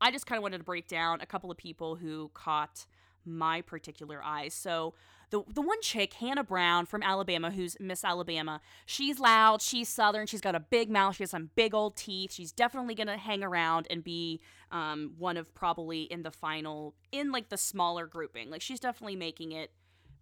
[0.00, 2.86] I just kind of wanted to break down a couple of people who caught
[3.24, 4.48] my particular eye.
[4.48, 4.94] So
[5.30, 10.26] the the one chick, Hannah Brown from Alabama, who's Miss Alabama, she's loud, she's southern,
[10.26, 12.32] she's got a big mouth, she has some big old teeth.
[12.32, 17.32] She's definitely gonna hang around and be um, one of probably in the final in
[17.32, 18.50] like the smaller grouping.
[18.50, 19.72] Like she's definitely making it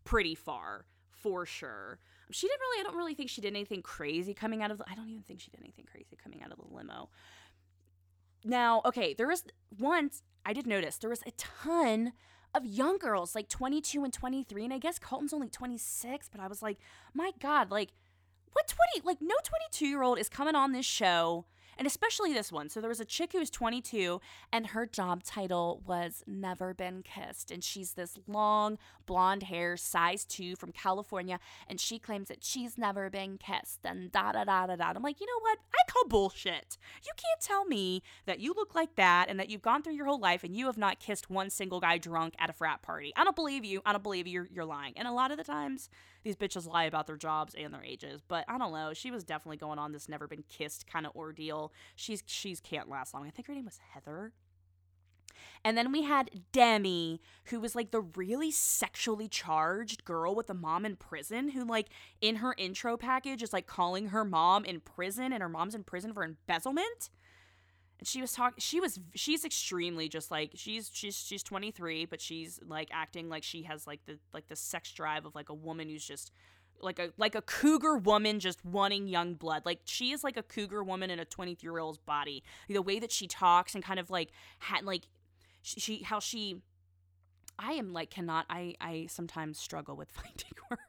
[0.05, 1.99] pretty far for sure.
[2.31, 2.81] She didn't really.
[2.81, 4.79] I don't really think she did anything crazy coming out of.
[4.79, 7.11] The, I don't even think she did anything crazy coming out of the limo.
[8.45, 9.45] Now, okay, there was
[9.79, 12.13] once I did notice there was a ton
[12.55, 14.65] of young girls, like 22 and 23.
[14.65, 16.79] And I guess Colton's only 26, but I was like,
[17.13, 17.91] my God, like,
[18.53, 21.47] what 20, like, no 22 year old is coming on this show
[21.79, 22.69] and especially this one.
[22.69, 24.21] So there was a chick who was 22,
[24.53, 27.51] and her job title was Never Been Kissed.
[27.51, 32.79] And she's this long blonde hair, size two from California, and she claims that she's
[32.79, 33.81] never been kissed.
[33.85, 34.93] And da da da da da.
[34.95, 35.59] I'm like, you know what?
[35.75, 36.79] I call bullshit.
[37.05, 40.07] You can't tell me that you look like that and that you've gone through your
[40.07, 43.13] whole life and you have not kissed one single guy drunk at a frat party.
[43.17, 43.83] I don't believe you.
[43.85, 44.35] I don't believe you.
[44.35, 44.95] You're, you're lying.
[44.97, 45.89] And a lot of the times,
[46.25, 48.23] these bitches lie about their jobs and their ages.
[48.27, 48.93] But I don't know.
[48.95, 51.73] She was definitely going on this never been kissed kind of ordeal.
[51.95, 53.27] She's she's can't last long.
[53.27, 54.33] I think her name was Heather.
[55.65, 60.55] And then we had Demi, who was like the really sexually charged girl with a
[60.55, 61.89] mom in prison, who, like,
[62.21, 65.83] in her intro package is like calling her mom in prison and her mom's in
[65.83, 67.09] prison for embezzlement
[68.05, 72.61] she was talking she was she's extremely just like she's she's she's 23 but she's
[72.67, 75.89] like acting like she has like the like the sex drive of like a woman
[75.89, 76.31] who's just
[76.81, 79.63] like a like a cougar woman just wanting young blood.
[79.65, 82.43] Like she is like a cougar woman in a 23 year old's body.
[82.69, 85.07] The way that she talks and kind of like had like
[85.63, 86.57] she, she how she
[87.59, 90.83] i am like cannot i i sometimes struggle with finding words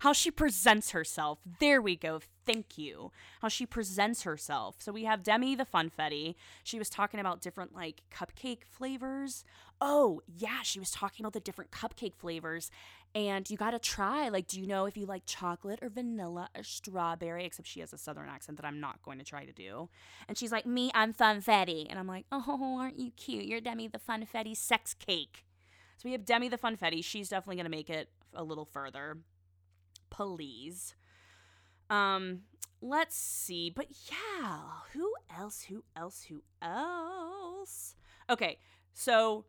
[0.00, 1.38] how she presents herself.
[1.58, 2.20] There we go.
[2.46, 3.12] Thank you.
[3.42, 4.76] How she presents herself.
[4.78, 6.34] So we have Demi the funfetti.
[6.64, 9.44] She was talking about different like cupcake flavors.
[9.80, 12.70] Oh, yeah, she was talking about the different cupcake flavors.
[13.14, 14.28] And you got to try.
[14.28, 17.44] Like, do you know if you like chocolate or vanilla or strawberry?
[17.44, 19.88] Except she has a southern accent that I'm not going to try to do.
[20.28, 21.86] And she's like, Me, I'm funfetti.
[21.88, 23.44] And I'm like, Oh, aren't you cute?
[23.44, 25.44] You're Demi the funfetti sex cake.
[25.96, 27.02] So we have Demi the funfetti.
[27.02, 29.18] She's definitely going to make it a little further
[30.10, 30.94] please.
[31.90, 32.40] Um,
[32.80, 33.70] let's see.
[33.70, 34.58] But yeah,
[34.92, 35.62] who else?
[35.62, 36.24] Who else?
[36.28, 37.94] Who else?
[38.30, 38.58] Okay,
[38.94, 39.44] so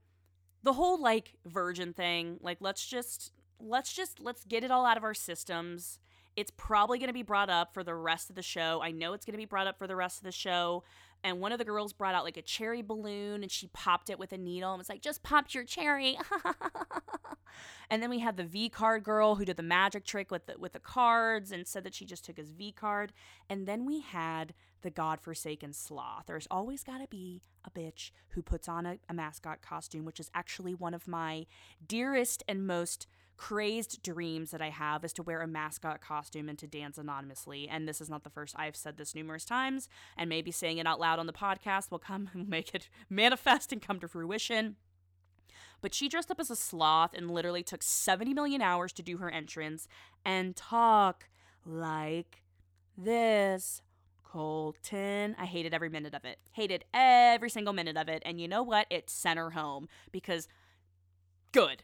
[0.63, 4.97] the whole like virgin thing, like let's just let's just let's get it all out
[4.97, 5.99] of our systems.
[6.35, 8.79] It's probably going to be brought up for the rest of the show.
[8.81, 10.83] I know it's going to be brought up for the rest of the show.
[11.23, 14.19] And one of the girls brought out like a cherry balloon and she popped it
[14.19, 16.17] with a needle and was like, just popped your cherry.
[17.89, 20.57] and then we had the V card girl who did the magic trick with the,
[20.57, 23.11] with the cards and said that she just took his V card.
[23.49, 26.23] And then we had the godforsaken sloth.
[26.27, 30.21] There's always got to be a bitch who puts on a, a mascot costume, which
[30.21, 31.45] is actually one of my
[31.85, 33.07] dearest and most
[33.39, 37.69] crazed dreams that I have is to wear a mascot costume and to dance anonymously.
[37.69, 39.87] And this is not the first I've said this numerous times,
[40.17, 43.71] and maybe saying it out loud on the podcast will come and make it manifest
[43.71, 44.75] and come to fruition.
[45.79, 49.15] But she dressed up as a sloth and literally took 70 million hours to do
[49.19, 49.87] her entrance
[50.25, 51.29] and talk
[51.65, 52.43] like
[52.97, 53.81] this.
[54.21, 55.35] Colton.
[55.39, 56.37] I hated every minute of it.
[56.51, 58.21] Hated every single minute of it.
[58.25, 58.85] And you know what?
[58.91, 60.47] It sent her home because
[61.51, 61.81] good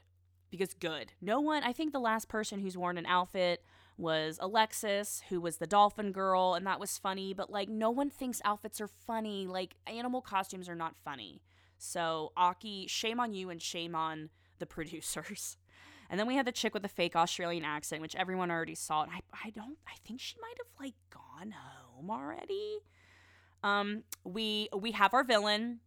[0.56, 1.14] because good.
[1.22, 3.64] No one, I think the last person who's worn an outfit
[3.98, 8.10] was Alexis, who was the dolphin girl, and that was funny, but like no one
[8.10, 9.48] thinks outfits are funny.
[9.48, 11.42] Like animal costumes are not funny.
[11.78, 14.30] So, Aki, shame on you and shame on
[14.60, 15.58] the producers.
[16.10, 19.04] And then we had the chick with the fake Australian accent, which everyone already saw.
[19.04, 22.80] And I, I don't, I think she might have like gone home already.
[23.64, 25.80] Um, we we have our villain,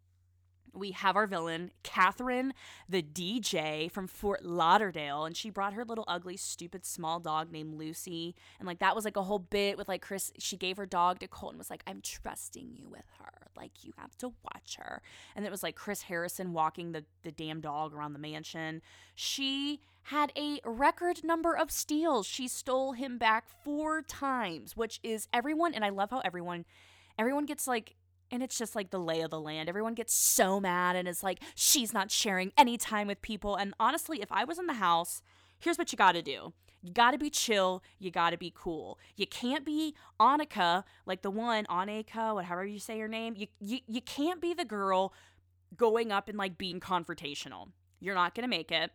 [0.75, 2.55] we have our villain, Catherine,
[2.89, 7.75] the DJ from Fort Lauderdale, and she brought her little ugly, stupid small dog named
[7.75, 8.35] Lucy.
[8.59, 10.33] And like that was like a whole bit with like Chris.
[10.39, 13.49] She gave her dog to Colton, was like, I'm trusting you with her.
[13.57, 15.03] Like you have to watch her.
[15.35, 18.83] And it was like Chris Harrison walking the, the damn dog around the mansion.
[19.15, 22.27] She had a record number of steals.
[22.27, 26.65] She stole him back four times, which is everyone, and I love how everyone
[27.19, 27.97] everyone gets like
[28.31, 29.69] and it's just like the lay of the land.
[29.69, 33.57] Everyone gets so mad and it's like, she's not sharing any time with people.
[33.57, 35.23] And honestly, if I was in the house,
[35.59, 36.53] here's what you got to do.
[36.83, 37.83] You got to be chill.
[37.99, 38.99] You got to be cool.
[39.17, 43.35] You can't be Annika, like the one, Annika, whatever you say your name.
[43.37, 45.13] You, you, you can't be the girl
[45.77, 47.69] going up and like being confrontational.
[48.01, 48.93] You're not going to make it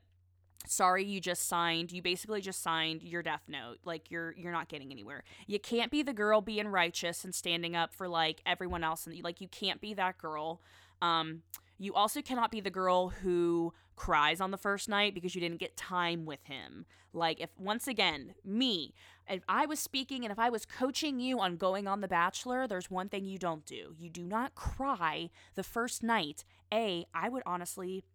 [0.65, 4.69] sorry you just signed you basically just signed your death note like you're you're not
[4.69, 5.23] getting anywhere.
[5.47, 9.21] You can't be the girl being righteous and standing up for like everyone else and
[9.23, 10.61] like you can't be that girl.
[11.01, 11.41] Um
[11.79, 15.59] you also cannot be the girl who cries on the first night because you didn't
[15.59, 16.85] get time with him.
[17.11, 18.93] Like if once again me
[19.29, 22.67] if i was speaking and if i was coaching you on going on the bachelor
[22.67, 23.95] there's one thing you don't do.
[23.99, 26.43] You do not cry the first night.
[26.73, 28.05] A i would honestly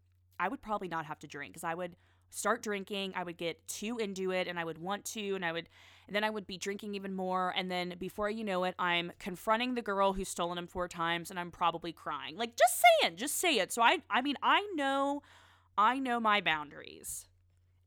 [0.40, 1.96] i would probably not have to drink because i would
[2.30, 3.12] start drinking.
[3.16, 5.68] I would get too into it and I would want to and I would
[6.06, 9.12] and then I would be drinking even more and then before you know it, I'm
[9.18, 12.36] confronting the girl who's stolen him four times and I'm probably crying.
[12.36, 13.72] Like just saying, just say it.
[13.72, 15.22] So I I mean, I know
[15.76, 17.28] I know my boundaries.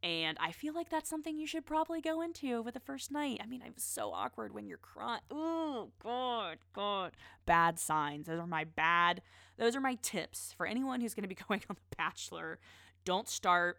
[0.03, 3.39] And I feel like that's something you should probably go into over the first night.
[3.43, 5.21] I mean, I was so awkward when you're crying.
[5.29, 7.11] Oh, God, God.
[7.45, 8.25] Bad signs.
[8.25, 9.21] Those are my bad,
[9.57, 12.57] those are my tips for anyone who's going to be going on The Bachelor.
[13.05, 13.77] Don't start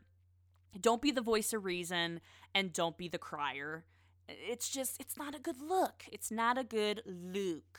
[0.80, 2.20] don't be the voice of reason
[2.54, 3.84] and don't be the crier.
[4.28, 6.04] It's just, it's not a good look.
[6.10, 7.78] It's not a good look.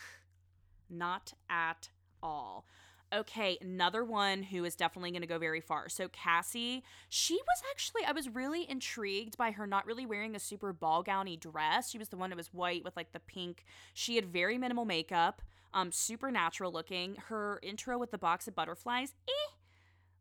[0.90, 1.90] Not at
[2.22, 2.66] all.
[3.14, 5.88] Okay, another one who is definitely going to go very far.
[5.88, 10.40] So, Cassie, she was actually, I was really intrigued by her not really wearing a
[10.40, 11.92] super ball gowny dress.
[11.92, 13.66] She was the one that was white with like the pink.
[13.94, 15.44] She had very minimal makeup,
[15.76, 17.16] um, super natural looking.
[17.28, 19.53] Her intro with the box of butterflies, eh,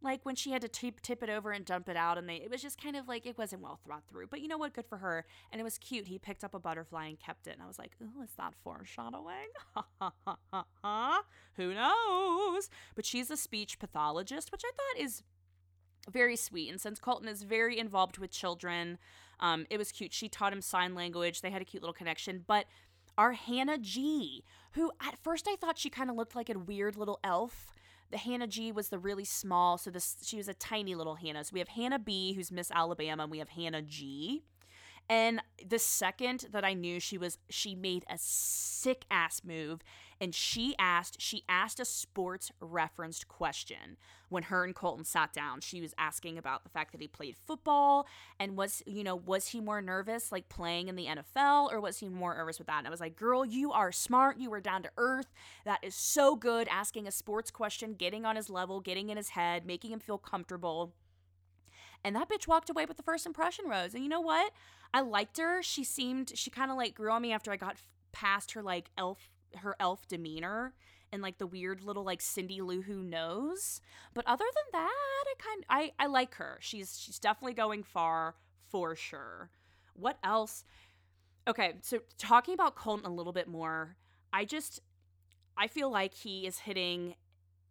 [0.03, 2.37] like when she had to tip, tip it over and dump it out and they
[2.37, 4.75] it was just kind of like it wasn't well thought through but you know what?
[4.75, 5.25] Good for her.
[5.51, 6.09] And it was cute.
[6.09, 8.55] He picked up a butterfly and kept it and i was like oh is that
[8.63, 9.51] foreshadowing?
[11.55, 12.71] Who knows?
[12.95, 15.23] But she's a speech pathologist which i thought is
[16.11, 18.99] very sweet and since colton is very involved with children
[19.41, 20.13] um, it was cute.
[20.13, 21.41] She taught him sign language.
[21.41, 22.45] They had a cute little connection.
[22.47, 22.67] But
[23.19, 24.43] our hannah g
[24.73, 27.72] who at first i thought she kind of looked like a weird little elf
[28.13, 31.43] the Hannah G was the really small, so this she was a tiny little Hannah.
[31.43, 34.45] So we have Hannah B, who's Miss Alabama, and we have Hannah G.
[35.09, 39.83] And the second that I knew she was, she made a sick ass move
[40.23, 43.97] and she asked, she asked a sports referenced question
[44.29, 45.61] when her and Colton sat down.
[45.61, 48.07] She was asking about the fact that he played football
[48.39, 51.99] and was, you know, was he more nervous like playing in the NFL or was
[51.99, 52.79] he more nervous with that?
[52.79, 54.39] And I was like, girl, you are smart.
[54.39, 55.27] You were down to earth.
[55.65, 56.69] That is so good.
[56.69, 60.19] Asking a sports question, getting on his level, getting in his head, making him feel
[60.19, 60.95] comfortable.
[62.05, 63.93] And that bitch walked away with the first impression rose.
[63.93, 64.53] And you know what?
[64.95, 65.65] I liked her.
[65.65, 67.79] She seemed, she kind of like grew on me after I got
[68.13, 70.75] past her like elf, her elf demeanor
[71.13, 73.81] and like the weird little like Cindy Lou Who nose.
[74.15, 76.59] But other than that, I kind I I like her.
[76.61, 78.35] She's she's definitely going far
[78.69, 79.51] for sure.
[79.95, 80.65] What else?
[81.47, 83.97] Okay, so talking about Colton a little bit more,
[84.33, 84.81] I just
[85.57, 87.15] I feel like he is hitting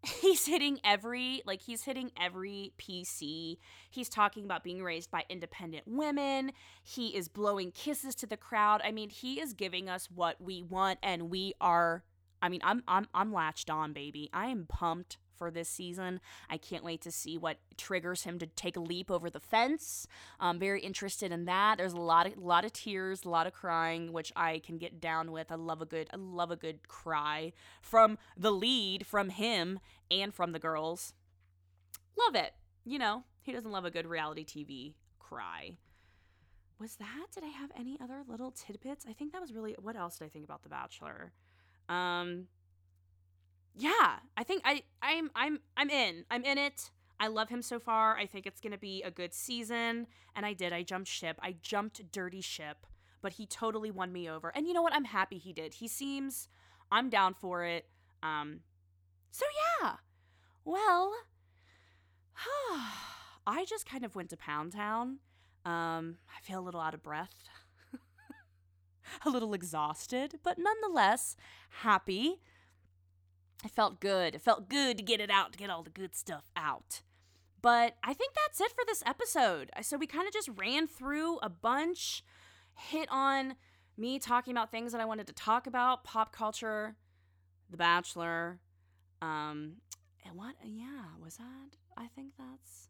[0.22, 3.58] he's hitting every like he's hitting every PC.
[3.89, 6.54] He's talking about being raised by independent women.
[6.84, 8.82] He is blowing kisses to the crowd.
[8.84, 12.04] I mean, he is giving us what we want and we are
[12.41, 14.30] I mean, I'm I'm I'm latched on, baby.
[14.34, 16.22] I am pumped for this season.
[16.52, 20.06] I can't wait to see what triggers him to take a leap over the fence.
[20.39, 21.80] I'm very interested in that.
[21.80, 25.02] There's a lot of lot of tears, a lot of crying, which I can get
[25.02, 25.52] down with.
[25.52, 29.80] I love a good I love a good cry from the lead, from him,
[30.12, 31.16] and from the girls.
[32.16, 32.54] Love it.
[32.86, 35.72] You know, he doesn't love a good reality TV cry.
[36.80, 37.32] Was that?
[37.34, 39.08] Did I have any other little tidbits?
[39.10, 41.32] I think that was really what else did I think about The Bachelor?
[41.89, 42.46] Um
[43.76, 46.26] yeah, I think I I'm I'm I'm in.
[46.30, 46.91] I'm in it.
[47.19, 48.17] I love him so far.
[48.17, 50.07] I think it's going to be a good season.
[50.36, 50.74] And I did.
[50.74, 51.38] I jumped ship.
[51.39, 52.88] I jumped dirty ship,
[53.22, 54.51] but he totally won me over.
[54.55, 54.93] And you know what?
[54.93, 55.76] I'm happy he did.
[55.76, 56.47] He seems
[56.91, 57.86] I'm down for it.
[58.24, 58.61] Um
[59.30, 59.45] so
[59.82, 59.97] yeah.
[60.65, 61.13] Well,
[63.47, 65.19] I just kind of went to Pound Town.
[65.63, 67.36] Um I feel a little out of breath.
[69.26, 71.36] a little exhausted, but nonetheless
[71.69, 72.41] happy.
[73.64, 74.36] It felt good.
[74.36, 77.01] It felt good to get it out, to get all the good stuff out.
[77.62, 79.70] But I think that's it for this episode.
[79.82, 82.24] So we kind of just ran through a bunch,
[82.74, 83.55] hit on
[83.97, 86.95] me talking about things that I wanted to talk about pop culture,
[87.70, 88.59] The Bachelor.
[89.22, 89.74] Um,
[90.26, 90.55] and what?
[90.64, 91.78] Yeah, was that?
[91.97, 92.89] I think that's.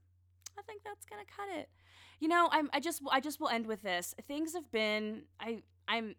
[0.57, 1.69] I think that's gonna cut it.
[2.19, 2.69] You know, I'm.
[2.71, 3.01] I just.
[3.11, 4.15] I just will end with this.
[4.27, 5.23] Things have been.
[5.39, 5.63] I.
[5.87, 6.15] I'm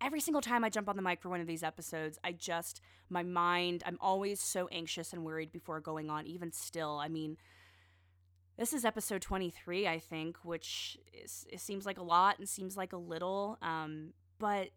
[0.00, 2.80] every single time I jump on the mic for one of these episodes, I just,
[3.08, 6.98] my mind, I'm always so anxious and worried before going on, even still.
[6.98, 7.36] I mean,
[8.56, 12.76] this is episode 23, I think, which is, it seems like a lot and seems
[12.76, 13.58] like a little.
[13.62, 14.70] Um, but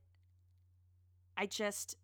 [1.38, 1.98] I just,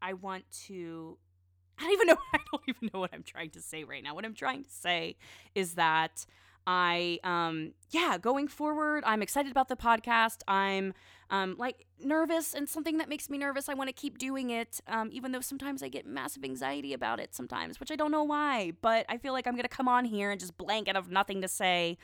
[0.00, 1.18] I want to,
[1.78, 4.14] I don't even know, I don't even know what I'm trying to say right now.
[4.14, 5.16] What I'm trying to say
[5.54, 6.26] is that
[6.66, 10.42] I um yeah, going forward, I'm excited about the podcast.
[10.46, 10.94] I'm
[11.30, 13.68] um like nervous and something that makes me nervous.
[13.68, 17.20] I want to keep doing it um even though sometimes I get massive anxiety about
[17.20, 19.88] it sometimes, which I don't know why, but I feel like I'm going to come
[19.88, 21.98] on here and just blank and have nothing to say.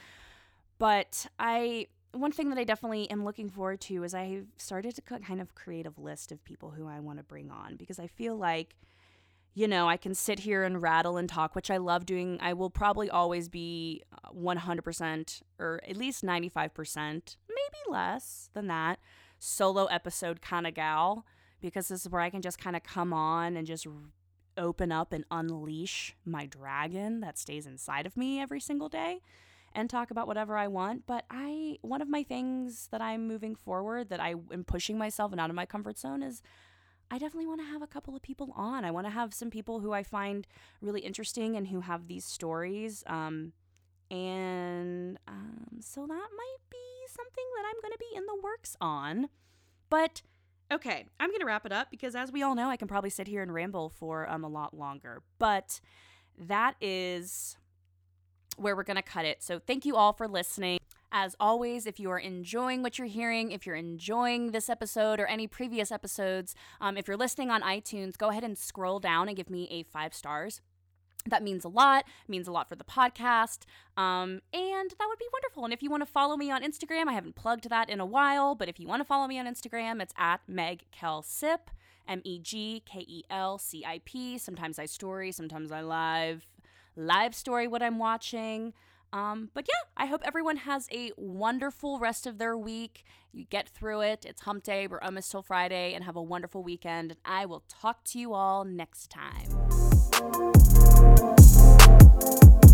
[0.79, 5.03] But I one thing that I definitely am looking forward to is I've started to
[5.03, 8.07] kind of create a list of people who I want to bring on because I
[8.07, 8.75] feel like
[9.59, 12.39] you know, I can sit here and rattle and talk, which I love doing.
[12.41, 19.01] I will probably always be 100% uh, or at least 95%, maybe less than that,
[19.39, 21.25] solo episode kind of gal,
[21.61, 23.87] because this is where I can just kind of come on and just
[24.57, 29.21] open up and unleash my dragon that stays inside of me every single day
[29.73, 31.07] and talk about whatever I want.
[31.07, 35.33] But I, one of my things that I'm moving forward that I am pushing myself
[35.33, 36.43] and out of my comfort zone is
[37.11, 38.85] I definitely want to have a couple of people on.
[38.85, 40.47] I want to have some people who I find
[40.81, 43.03] really interesting and who have these stories.
[43.07, 43.53] Um,
[44.11, 46.77] and um, so that might be
[47.09, 49.29] something that I'm going to be in the works on.
[49.91, 50.23] But
[50.73, 53.11] okay, I'm going to wrap it up because, as we all know, I can probably
[53.11, 55.23] sit here and ramble for um, a lot longer.
[55.39, 55.81] But
[56.39, 57.57] that is
[58.57, 59.43] where we're going to cut it.
[59.43, 60.79] So thank you all for listening.
[61.11, 65.27] As always, if you are enjoying what you're hearing, if you're enjoying this episode or
[65.27, 69.37] any previous episodes, um, if you're listening on iTunes, go ahead and scroll down and
[69.37, 70.61] give me a five stars.
[71.27, 73.65] That means a lot, means a lot for the podcast,
[73.97, 75.65] um, and that would be wonderful.
[75.65, 78.07] And if you want to follow me on Instagram, I haven't plugged that in a
[78.07, 81.71] while, but if you want to follow me on Instagram, it's at Meg Kel Sip,
[82.07, 84.39] M E G K E L C I P.
[84.39, 86.47] Sometimes I story, sometimes I live,
[86.97, 88.73] live story what I'm watching.
[89.13, 93.05] Um, but yeah, I hope everyone has a wonderful rest of their week.
[93.33, 94.25] You get through it.
[94.27, 94.87] It's hump day.
[94.87, 97.13] We're almost till Friday and have a wonderful weekend.
[97.13, 100.58] And I will talk to you all next time
[102.21, 102.68] thank you